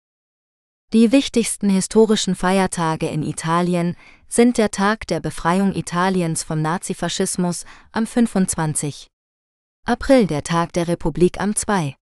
[0.93, 3.97] Die wichtigsten historischen Feiertage in Italien
[4.29, 9.09] sind der Tag der Befreiung Italiens vom Nazifaschismus am 25.
[9.85, 11.97] April der Tag der Republik am 2.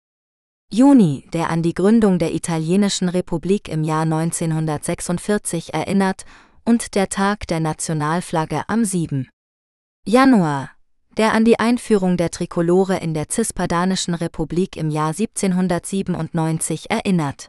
[0.74, 6.24] Juni, der an die Gründung der italienischen Republik im Jahr 1946 erinnert,
[6.64, 9.28] und der Tag der Nationalflagge am 7.
[10.06, 10.70] Januar,
[11.18, 17.48] der an die Einführung der Trikolore in der Cispadanischen Republik im Jahr 1797 erinnert.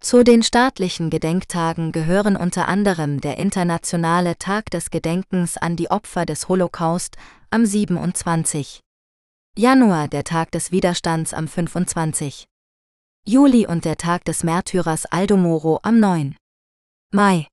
[0.00, 6.24] Zu den staatlichen Gedenktagen gehören unter anderem der Internationale Tag des Gedenkens an die Opfer
[6.24, 7.18] des Holocaust
[7.50, 8.80] am 27.
[9.58, 12.44] Januar der Tag des Widerstands am 25.
[13.26, 16.36] Juli und der Tag des Märtyrers Aldo Moro am 9.
[17.12, 17.48] Mai.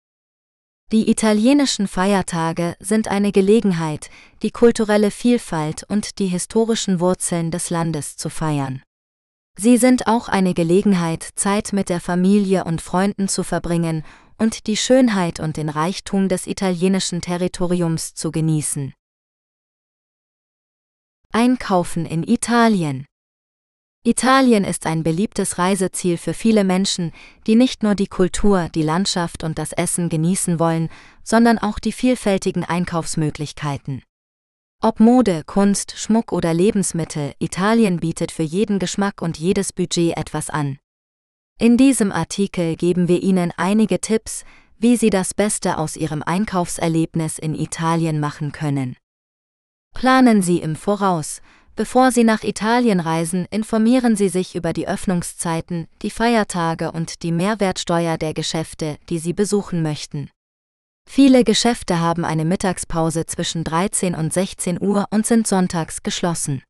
[0.91, 4.12] Die italienischen Feiertage sind eine Gelegenheit,
[4.43, 8.84] die kulturelle Vielfalt und die historischen Wurzeln des Landes zu feiern.
[9.58, 14.03] Sie sind auch eine Gelegenheit, Zeit mit der Familie und Freunden zu verbringen
[14.38, 18.93] und die Schönheit und den Reichtum des italienischen Territoriums zu genießen.
[21.36, 23.06] Einkaufen in Italien.
[24.06, 27.12] Italien ist ein beliebtes Reiseziel für viele Menschen,
[27.46, 30.88] die nicht nur die Kultur, die Landschaft und das Essen genießen wollen,
[31.26, 34.02] sondern auch die vielfältigen Einkaufsmöglichkeiten.
[34.82, 40.50] Ob Mode, Kunst, Schmuck oder Lebensmittel, Italien bietet für jeden Geschmack und jedes Budget etwas
[40.50, 40.78] an.
[41.60, 44.46] In diesem Artikel geben wir Ihnen einige Tipps,
[44.78, 48.96] wie Sie das Beste aus Ihrem Einkaufserlebnis in Italien machen können.
[49.96, 51.41] Planen Sie im Voraus.
[51.78, 57.32] Bevor Sie nach Italien reisen, informieren Sie sich über die Öffnungszeiten, die Feiertage und die
[57.32, 60.30] Mehrwertsteuer der Geschäfte, die Sie besuchen möchten.
[61.10, 66.62] Viele Geschäfte haben eine Mittagspause zwischen 13 und 16 Uhr und sind sonntags geschlossen.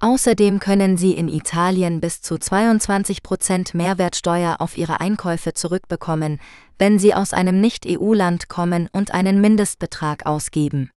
[0.00, 6.40] Außerdem können Sie in Italien bis zu 22% Mehrwertsteuer auf Ihre Einkäufe zurückbekommen,
[6.78, 10.90] wenn Sie aus einem Nicht-EU-Land kommen und einen Mindestbetrag ausgeben.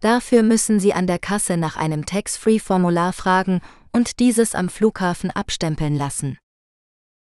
[0.00, 3.60] Dafür müssen Sie an der Kasse nach einem Tax-Free-Formular fragen
[3.92, 6.38] und dieses am Flughafen abstempeln lassen.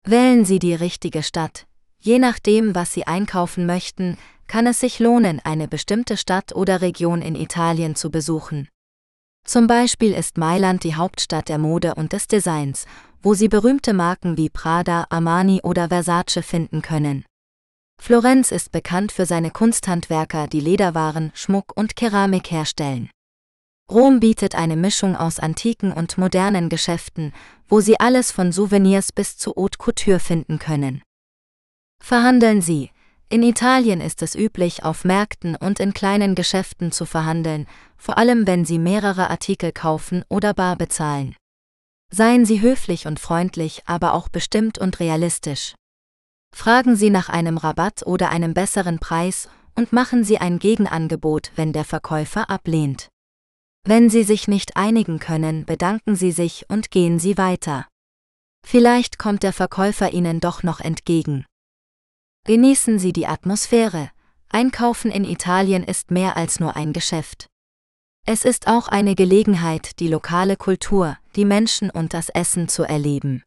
[0.05, 1.67] Wählen Sie die richtige Stadt.
[1.99, 7.23] Je nachdem, was Sie einkaufen möchten, kann es sich lohnen, eine bestimmte Stadt oder Region
[7.23, 8.69] in Italien zu besuchen.
[9.47, 12.87] Zum Beispiel ist Mailand die Hauptstadt der Mode und des Designs,
[13.23, 17.25] wo Sie berühmte Marken wie Prada, Armani oder Versace finden können.
[18.01, 23.11] Florenz ist bekannt für seine Kunsthandwerker, die Lederwaren, Schmuck und Keramik herstellen.
[23.91, 27.33] Rom bietet eine Mischung aus antiken und modernen Geschäften,
[27.69, 31.03] wo Sie alles von Souvenirs bis zu Haute Couture finden können.
[32.03, 32.91] Verhandeln Sie.
[33.29, 37.67] In Italien ist es üblich, auf Märkten und in kleinen Geschäften zu verhandeln,
[37.97, 41.35] vor allem wenn Sie mehrere Artikel kaufen oder bar bezahlen.
[42.11, 45.75] Seien Sie höflich und freundlich, aber auch bestimmt und realistisch.
[46.55, 51.73] Fragen Sie nach einem Rabatt oder einem besseren Preis und machen Sie ein Gegenangebot, wenn
[51.73, 53.09] der Verkäufer ablehnt.
[53.83, 57.87] Wenn Sie sich nicht einigen können, bedanken Sie sich und gehen Sie weiter.
[58.65, 61.45] Vielleicht kommt der Verkäufer Ihnen doch noch entgegen.
[62.47, 64.11] Genießen Sie die Atmosphäre.
[64.49, 67.49] Einkaufen in Italien ist mehr als nur ein Geschäft.
[68.27, 73.43] Es ist auch eine Gelegenheit, die lokale Kultur, die Menschen und das Essen zu erleben.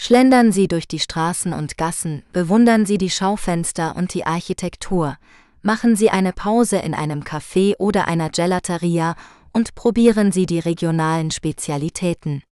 [0.00, 5.18] Schlendern Sie durch die Straßen und Gassen, bewundern Sie die Schaufenster und die Architektur,
[5.60, 9.16] machen Sie eine Pause in einem Café oder einer Gelateria
[9.52, 12.44] und probieren Sie die regionalen Spezialitäten.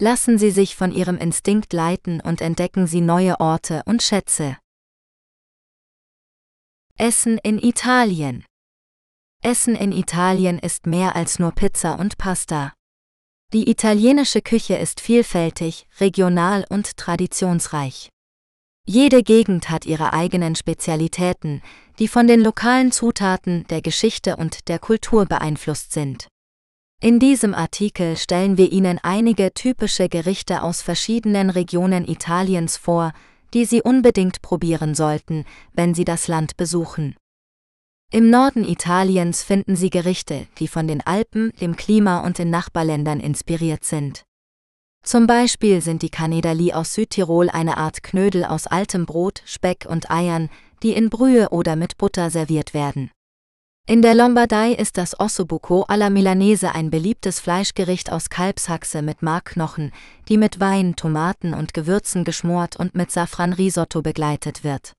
[0.00, 4.56] Lassen Sie sich von Ihrem Instinkt leiten und entdecken Sie neue Orte und Schätze.
[6.98, 8.44] Essen in Italien
[9.42, 12.72] Essen in Italien ist mehr als nur Pizza und Pasta.
[13.54, 18.08] Die italienische Küche ist vielfältig, regional und traditionsreich.
[18.84, 21.62] Jede Gegend hat ihre eigenen Spezialitäten,
[22.00, 26.26] die von den lokalen Zutaten, der Geschichte und der Kultur beeinflusst sind.
[27.00, 33.12] In diesem Artikel stellen wir Ihnen einige typische Gerichte aus verschiedenen Regionen Italiens vor,
[33.54, 37.14] die Sie unbedingt probieren sollten, wenn Sie das Land besuchen.
[38.12, 43.20] Im Norden Italiens finden Sie Gerichte, die von den Alpen, dem Klima und den Nachbarländern
[43.20, 44.24] inspiriert sind.
[45.04, 50.10] Zum Beispiel sind die Canedali aus Südtirol eine Art Knödel aus altem Brot, Speck und
[50.10, 50.48] Eiern,
[50.82, 53.10] die in Brühe oder mit Butter serviert werden.
[53.86, 59.92] In der Lombardei ist das Ossobuco alla Milanese ein beliebtes Fleischgericht aus Kalbshaxe mit Markknochen,
[60.30, 64.94] die mit Wein, Tomaten und Gewürzen geschmort und mit Safran-Risotto begleitet wird.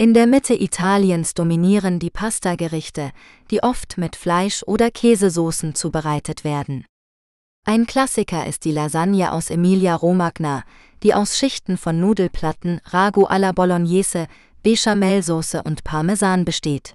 [0.00, 3.10] In der Mitte Italiens dominieren die Pastagerichte,
[3.50, 6.86] die oft mit Fleisch- oder Käsesoßen zubereitet werden.
[7.66, 10.62] Ein Klassiker ist die Lasagne aus Emilia Romagna,
[11.02, 14.28] die aus Schichten von Nudelplatten, Ragu alla Bolognese,
[14.62, 16.94] Bechamelsauce und Parmesan besteht.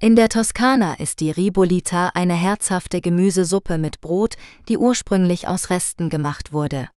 [0.00, 4.34] In der Toskana ist die Ribolita eine herzhafte Gemüsesuppe mit Brot,
[4.68, 6.88] die ursprünglich aus Resten gemacht wurde.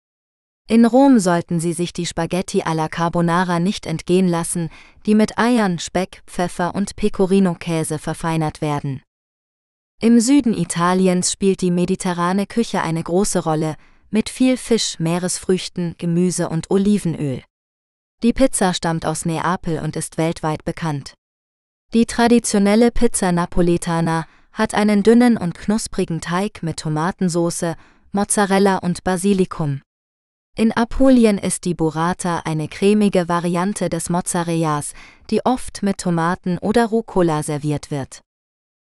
[0.70, 4.70] In Rom sollten Sie sich die Spaghetti alla Carbonara nicht entgehen lassen,
[5.08, 9.02] die mit Eiern, Speck, Pfeffer und Pecorino-Käse verfeinert werden.
[10.00, 13.78] Im Süden Italiens spielt die mediterrane Küche eine große Rolle,
[14.12, 17.42] mit viel Fisch, Meeresfrüchten, Gemüse und Olivenöl.
[18.22, 21.16] Die Pizza stammt aus Neapel und ist weltweit bekannt.
[21.96, 27.74] Die traditionelle Pizza Napoletana hat einen dünnen und knusprigen Teig mit Tomatensauce,
[28.12, 29.82] Mozzarella und Basilikum.
[30.58, 34.94] In Apulien ist die Burrata eine cremige Variante des Mozzarellas,
[35.30, 38.22] die oft mit Tomaten oder Rucola serviert wird.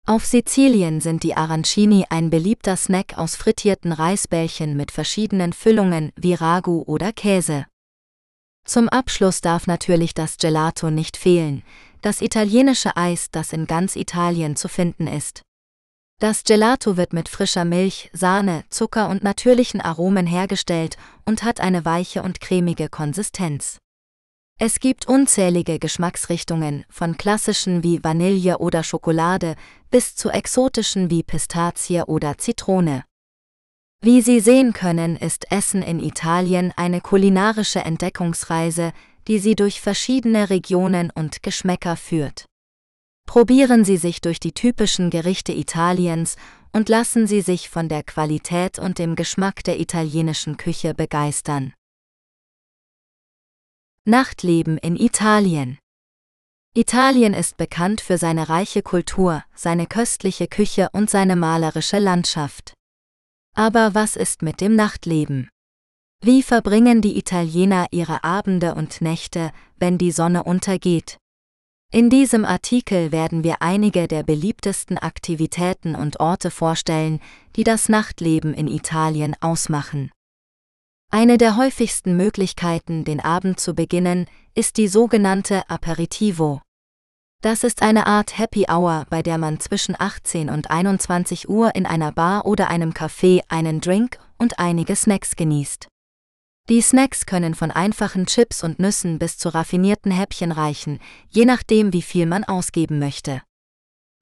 [0.07, 6.33] Auf Sizilien sind die Arancini ein beliebter Snack aus frittierten Reisbällchen mit verschiedenen Füllungen wie
[6.33, 7.67] Ragu oder Käse.
[8.65, 11.61] Zum Abschluss darf natürlich das Gelato nicht fehlen,
[12.01, 15.43] das italienische Eis, das in ganz Italien zu finden ist.
[16.19, 21.85] Das Gelato wird mit frischer Milch, Sahne, Zucker und natürlichen Aromen hergestellt und hat eine
[21.85, 23.79] weiche und cremige Konsistenz.
[24.59, 29.55] Es gibt unzählige Geschmacksrichtungen, von klassischen wie Vanille oder Schokolade
[29.89, 33.05] bis zu exotischen wie Pistazie oder Zitrone.
[34.01, 38.91] Wie Sie sehen können, ist Essen in Italien eine kulinarische Entdeckungsreise,
[39.29, 42.43] die Sie durch verschiedene Regionen und Geschmäcker führt.
[43.29, 46.35] Probieren Sie sich durch die typischen Gerichte Italiens
[46.73, 51.75] und lassen Sie sich von der Qualität und dem Geschmack der italienischen Küche begeistern.
[54.03, 55.77] Nachtleben in Italien
[56.73, 62.73] Italien ist bekannt für seine reiche Kultur, seine köstliche Küche und seine malerische Landschaft.
[63.55, 65.49] Aber was ist mit dem Nachtleben?
[66.23, 71.19] Wie verbringen die Italiener ihre Abende und Nächte, wenn die Sonne untergeht?
[71.91, 77.19] In diesem Artikel werden wir einige der beliebtesten Aktivitäten und Orte vorstellen,
[77.55, 80.11] die das Nachtleben in Italien ausmachen.
[81.09, 86.61] Eine der häufigsten Möglichkeiten, den Abend zu beginnen, ist die sogenannte Aperitivo.
[87.41, 91.87] Das ist eine Art Happy Hour, bei der man zwischen 18 und 21 Uhr in
[91.87, 95.87] einer Bar oder einem Café einen Drink und einige Snacks genießt.
[96.69, 101.93] Die Snacks können von einfachen Chips und Nüssen bis zu raffinierten Häppchen reichen, je nachdem,
[101.93, 103.41] wie viel man ausgeben möchte.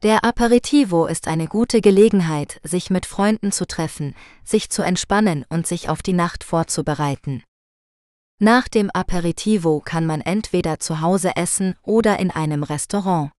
[0.02, 5.68] Der Aperitivo ist eine gute Gelegenheit, sich mit Freunden zu treffen, sich zu entspannen und
[5.68, 7.44] sich auf die Nacht vorzubereiten.
[8.40, 13.32] Nach dem Aperitivo kann man entweder zu Hause essen oder in einem Restaurant.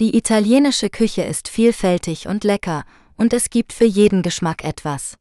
[0.00, 2.84] Die italienische Küche ist vielfältig und lecker,
[3.16, 5.14] und es gibt für jeden Geschmack etwas.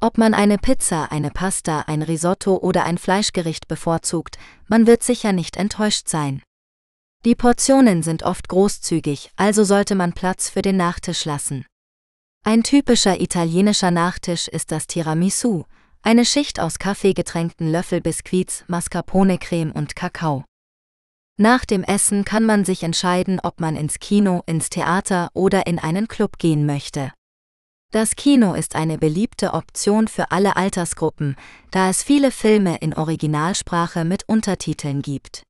[0.00, 4.38] Ob man eine Pizza, eine Pasta, ein Risotto oder ein Fleischgericht bevorzugt,
[4.68, 6.40] man wird sicher nicht enttäuscht sein.
[7.24, 11.66] Die Portionen sind oft großzügig, also sollte man Platz für den Nachtisch lassen.
[12.44, 15.64] Ein typischer italienischer Nachtisch ist das Tiramisu,
[16.02, 20.44] eine Schicht aus kaffeegetränkten Löffelbiskuits, Mascarpone-Creme und Kakao.
[21.40, 25.80] Nach dem Essen kann man sich entscheiden, ob man ins Kino, ins Theater oder in
[25.80, 27.10] einen Club gehen möchte.
[27.90, 31.36] Das Kino ist eine beliebte Option für alle Altersgruppen,
[31.70, 35.42] da es viele Filme in Originalsprache mit Untertiteln gibt.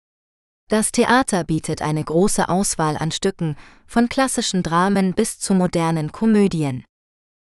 [0.71, 3.57] Das Theater bietet eine große Auswahl an Stücken,
[3.89, 6.85] von klassischen Dramen bis zu modernen Komödien.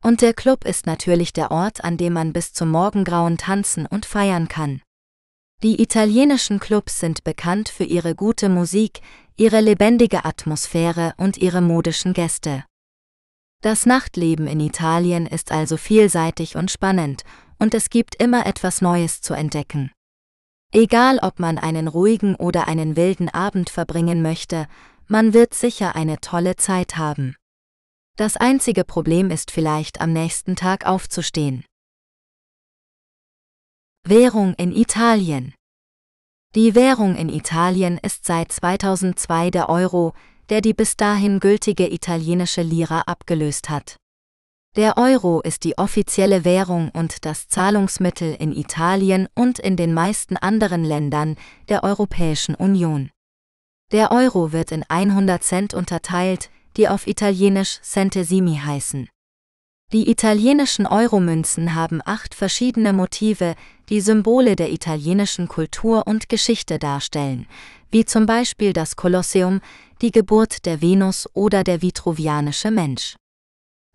[0.02, 4.06] Und der Club ist natürlich der Ort, an dem man bis zum Morgengrauen tanzen und
[4.06, 4.80] feiern kann.
[5.62, 9.02] Die italienischen Clubs sind bekannt für ihre gute Musik,
[9.36, 12.64] ihre lebendige Atmosphäre und ihre modischen Gäste.
[13.62, 17.24] Das Nachtleben in Italien ist also vielseitig und spannend,
[17.58, 19.92] und es gibt immer etwas Neues zu entdecken.
[20.72, 24.66] Egal ob man einen ruhigen oder einen wilden Abend verbringen möchte,
[25.08, 27.36] man wird sicher eine tolle Zeit haben.
[28.16, 31.64] Das einzige Problem ist vielleicht am nächsten Tag aufzustehen.
[34.04, 35.52] Währung in Italien
[36.54, 40.14] Die Währung in Italien ist seit 2002 der Euro,
[40.50, 43.96] der die bis dahin gültige italienische Lira abgelöst hat.
[44.76, 50.36] Der Euro ist die offizielle Währung und das Zahlungsmittel in Italien und in den meisten
[50.36, 51.36] anderen Ländern
[51.68, 53.10] der Europäischen Union.
[53.90, 59.08] Der Euro wird in 100 Cent unterteilt, die auf Italienisch Centesimi heißen.
[59.92, 63.56] Die italienischen Euromünzen haben acht verschiedene Motive,
[63.88, 67.48] die Symbole der italienischen Kultur und Geschichte darstellen,
[67.90, 69.60] wie zum Beispiel das Kolosseum,
[70.00, 73.16] die Geburt der Venus oder der vitruvianische Mensch.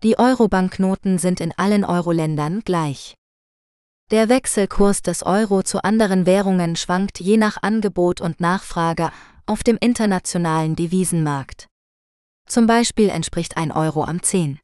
[0.02, 3.14] Die Euro-Banknoten sind in allen Euro-Ländern gleich.
[4.10, 9.10] Der Wechselkurs des Euro zu anderen Währungen schwankt je nach Angebot und Nachfrage
[9.46, 11.66] auf dem internationalen Devisenmarkt.
[12.48, 14.60] Zum Beispiel entspricht ein Euro am 10.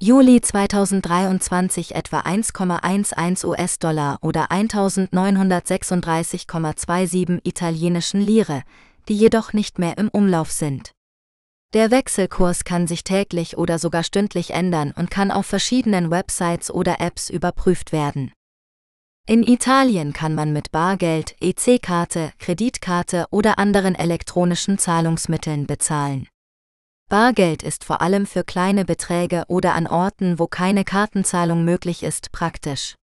[0.00, 8.62] Juli 2023 etwa 1,11 US-Dollar oder 1936,27 italienischen Lire,
[9.08, 10.92] die jedoch nicht mehr im Umlauf sind.
[11.74, 17.00] Der Wechselkurs kann sich täglich oder sogar stündlich ändern und kann auf verschiedenen Websites oder
[17.00, 18.30] Apps überprüft werden.
[19.26, 26.28] In Italien kann man mit Bargeld, EC-Karte, Kreditkarte oder anderen elektronischen Zahlungsmitteln bezahlen.
[27.08, 32.32] Bargeld ist vor allem für kleine Beträge oder an Orten, wo keine Kartenzahlung möglich ist,
[32.32, 32.96] praktisch.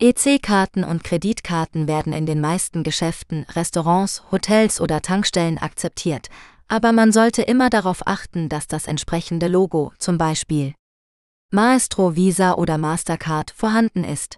[0.00, 6.28] EC-Karten und Kreditkarten werden in den meisten Geschäften, Restaurants, Hotels oder Tankstellen akzeptiert,
[6.68, 10.74] aber man sollte immer darauf achten, dass das entsprechende Logo, zum Beispiel
[11.50, 14.36] Maestro Visa oder Mastercard, vorhanden ist.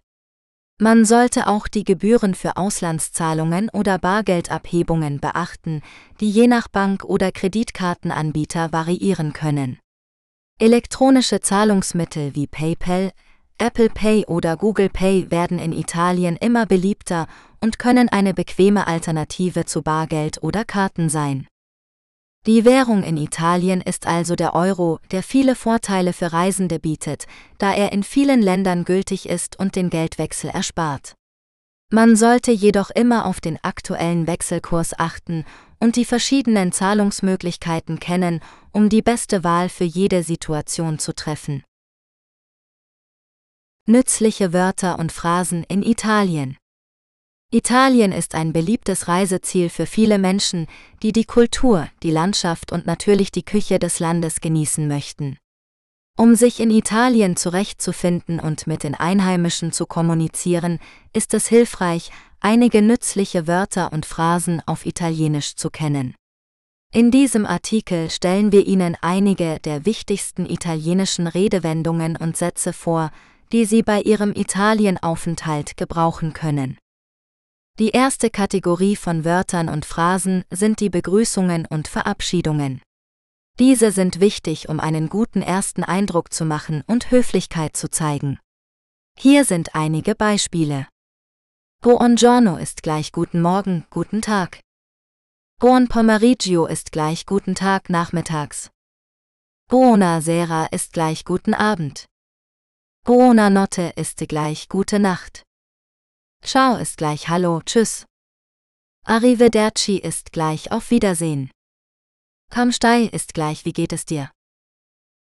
[0.80, 5.82] Man sollte auch die Gebühren für Auslandszahlungen oder Bargeldabhebungen beachten,
[6.20, 9.78] die je nach Bank oder Kreditkartenanbieter variieren können.
[10.58, 13.12] Elektronische Zahlungsmittel wie PayPal,
[13.58, 17.28] Apple Pay oder Google Pay werden in Italien immer beliebter
[17.60, 21.46] und können eine bequeme Alternative zu Bargeld oder Karten sein.
[22.46, 27.26] Die Währung in Italien ist also der Euro, der viele Vorteile für Reisende bietet,
[27.56, 31.14] da er in vielen Ländern gültig ist und den Geldwechsel erspart.
[31.90, 35.46] Man sollte jedoch immer auf den aktuellen Wechselkurs achten
[35.80, 38.40] und die verschiedenen Zahlungsmöglichkeiten kennen,
[38.72, 41.62] um die beste Wahl für jede Situation zu treffen.
[43.86, 46.58] Nützliche Wörter und Phrasen in Italien
[47.50, 50.66] Italien ist ein beliebtes Reiseziel für viele Menschen,
[51.02, 55.38] die die Kultur, die Landschaft und natürlich die Küche des Landes genießen möchten.
[56.16, 60.78] Um sich in Italien zurechtzufinden und mit den Einheimischen zu kommunizieren,
[61.12, 66.14] ist es hilfreich, einige nützliche Wörter und Phrasen auf Italienisch zu kennen.
[66.92, 73.10] In diesem Artikel stellen wir Ihnen einige der wichtigsten italienischen Redewendungen und Sätze vor,
[73.50, 76.78] die Sie bei Ihrem Italienaufenthalt gebrauchen können.
[77.80, 82.80] Die erste Kategorie von Wörtern und Phrasen sind die Begrüßungen und Verabschiedungen.
[83.58, 88.38] Diese sind wichtig, um einen guten ersten Eindruck zu machen und Höflichkeit zu zeigen.
[89.18, 90.86] Hier sind einige Beispiele.
[91.82, 94.60] Buongiorno ist gleich Guten Morgen, Guten Tag.
[95.58, 98.70] Buon pomeriggio ist gleich Guten Tag nachmittags.
[99.68, 102.06] Buona sera ist gleich Guten Abend.
[103.04, 105.42] Buona notte ist gleich Gute Nacht.
[106.46, 108.04] Ciao ist gleich Hallo, Tschüss.
[109.06, 111.50] Arrivederci ist gleich Auf Wiedersehen.
[112.52, 114.30] Komm stei ist gleich Wie geht es dir?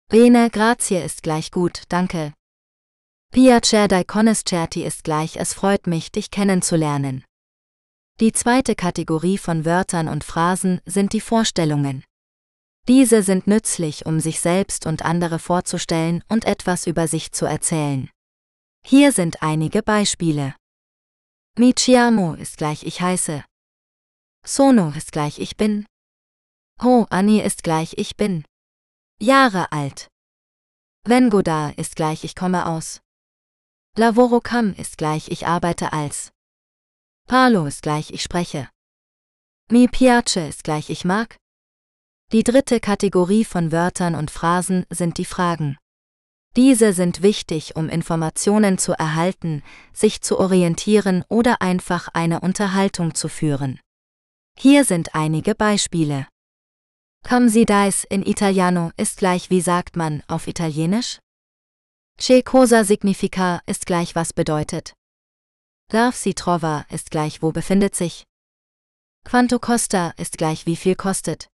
[0.09, 2.33] Bene grazie ist gleich Gut, danke.
[3.31, 7.23] Piacere conoscerti ist gleich Es freut mich, dich kennenzulernen.
[8.19, 12.03] Die zweite Kategorie von Wörtern und Phrasen sind die Vorstellungen.
[12.89, 18.09] Diese sind nützlich, um sich selbst und andere vorzustellen und etwas über sich zu erzählen.
[18.85, 20.53] Hier sind einige Beispiele.
[21.55, 23.45] Mi chiamo ist gleich ich heiße.
[24.43, 25.85] Sono ist gleich ich bin.
[26.81, 28.43] Ho Anni ist gleich ich bin.
[29.21, 30.07] Jahre alt.
[31.05, 33.01] Vengo da ist gleich ich komme aus.
[33.95, 36.31] Lavoro cam ist gleich ich arbeite als.
[37.27, 38.67] Parlo ist gleich ich spreche.
[39.69, 41.37] Mi piace ist gleich ich mag.
[42.31, 45.77] Die dritte Kategorie von Wörtern und Phrasen sind die Fragen.
[46.55, 53.27] Diese sind wichtig, um Informationen zu erhalten, sich zu orientieren oder einfach eine Unterhaltung zu
[53.27, 53.79] führen.
[54.57, 56.27] Hier sind einige Beispiele.
[57.27, 61.19] Come si dice in Italiano ist gleich wie sagt man auf Italienisch?
[62.19, 64.93] Che cosa significa ist gleich was bedeutet.
[65.89, 68.25] Darf si trova ist gleich wo befindet sich.
[69.23, 71.47] Quanto costa ist gleich wie viel kostet.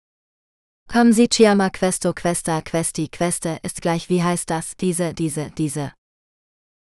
[0.89, 5.93] Come si chiama questo questa questi queste ist gleich wie heißt das diese diese diese.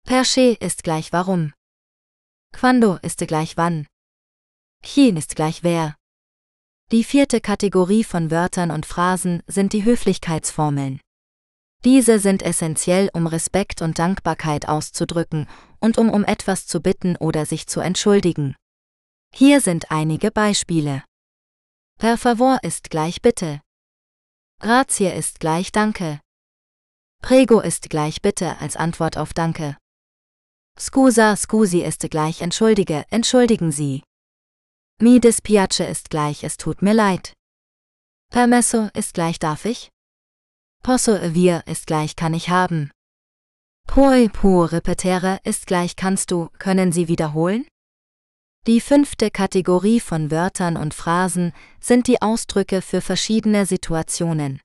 [0.05, 1.53] Perché ist gleich warum.
[2.53, 3.87] Quando ist gleich wann.
[4.83, 5.95] Chen ist gleich wer.
[6.91, 11.01] Die vierte Kategorie von Wörtern und Phrasen sind die Höflichkeitsformeln.
[11.85, 15.49] Diese sind essentiell, um Respekt und Dankbarkeit auszudrücken
[15.79, 18.57] und um um etwas zu bitten oder sich zu entschuldigen.
[19.33, 21.05] Hier sind einige Beispiele.
[21.99, 23.61] Per favor ist gleich bitte.
[24.63, 26.21] Grazie ist gleich Danke.
[27.21, 29.77] Prego ist gleich bitte als Antwort auf Danke.
[30.79, 34.05] Scusa, scusi ist gleich Entschuldige, entschuldigen Sie.
[35.01, 37.33] Mi dispiace ist gleich Es tut mir leid.
[38.31, 39.91] Permesso ist gleich Darf ich?
[40.85, 42.93] Posso wir ist gleich Kann ich haben.
[43.89, 47.67] Puoi può ripetere ist gleich Kannst du, können Sie wiederholen?
[48.69, 54.61] Die fünfte Kategorie von Wörtern und Phrasen sind die Ausdrücke für verschiedene Situationen.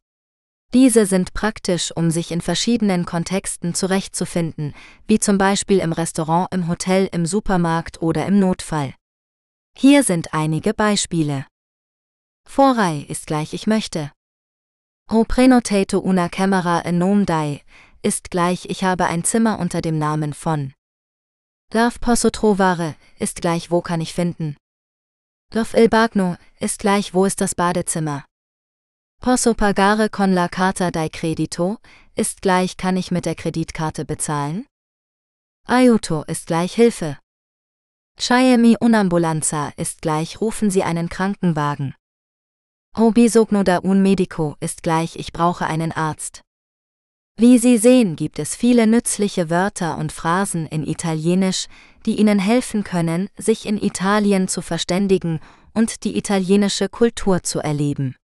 [0.72, 4.76] Diese sind praktisch, um sich in verschiedenen Kontexten zurechtzufinden,
[5.08, 8.94] wie zum Beispiel im Restaurant, im Hotel, im Supermarkt oder im Notfall.
[9.76, 11.48] Hier sind einige Beispiele.
[12.48, 14.12] Vorrei ist gleich ich möchte.
[15.10, 17.62] Ho prenotato una camera in nome dai
[18.04, 20.74] ist gleich ich habe ein Zimmer unter dem Namen von.
[21.70, 24.56] Darf posso trovare ist gleich wo kann ich finden.
[25.52, 28.24] Darf il bagno ist gleich wo ist das Badezimmer.
[29.20, 31.78] Posso pagare con la carta dai credito
[32.16, 34.66] ist gleich kann ich mit der Kreditkarte bezahlen?
[35.68, 37.18] Aiuto ist gleich Hilfe.
[38.18, 41.94] Chiami unambulanza ist gleich rufen Sie einen Krankenwagen.
[42.98, 46.42] Ho bisogno da un medico ist gleich ich brauche einen Arzt.
[47.40, 51.68] Wie Sie sehen, gibt es viele nützliche Wörter und Phrasen in Italienisch,
[52.08, 55.40] die Ihnen helfen können, sich in Italien zu verständigen
[55.76, 58.16] und die italienische Kultur zu erleben.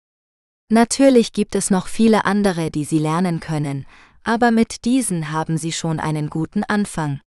[0.71, 3.85] Natürlich gibt es noch viele andere, die Sie lernen können,
[4.23, 7.21] aber mit diesen haben Sie schon einen guten Anfang.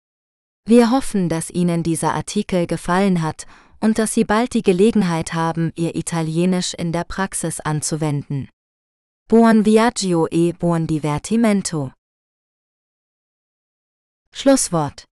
[0.64, 3.46] Wir hoffen, dass Ihnen dieser Artikel gefallen hat
[3.80, 8.48] und dass Sie bald die Gelegenheit haben, Ihr Italienisch in der Praxis anzuwenden.
[9.32, 11.92] Buon viaggio e buon divertimento.
[14.30, 15.06] Schlusswort.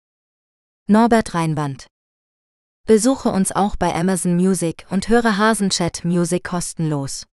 [0.87, 1.85] Norbert Reinwand.
[2.87, 7.27] Besuche uns auch bei Amazon Music und höre Hasenchat Music kostenlos.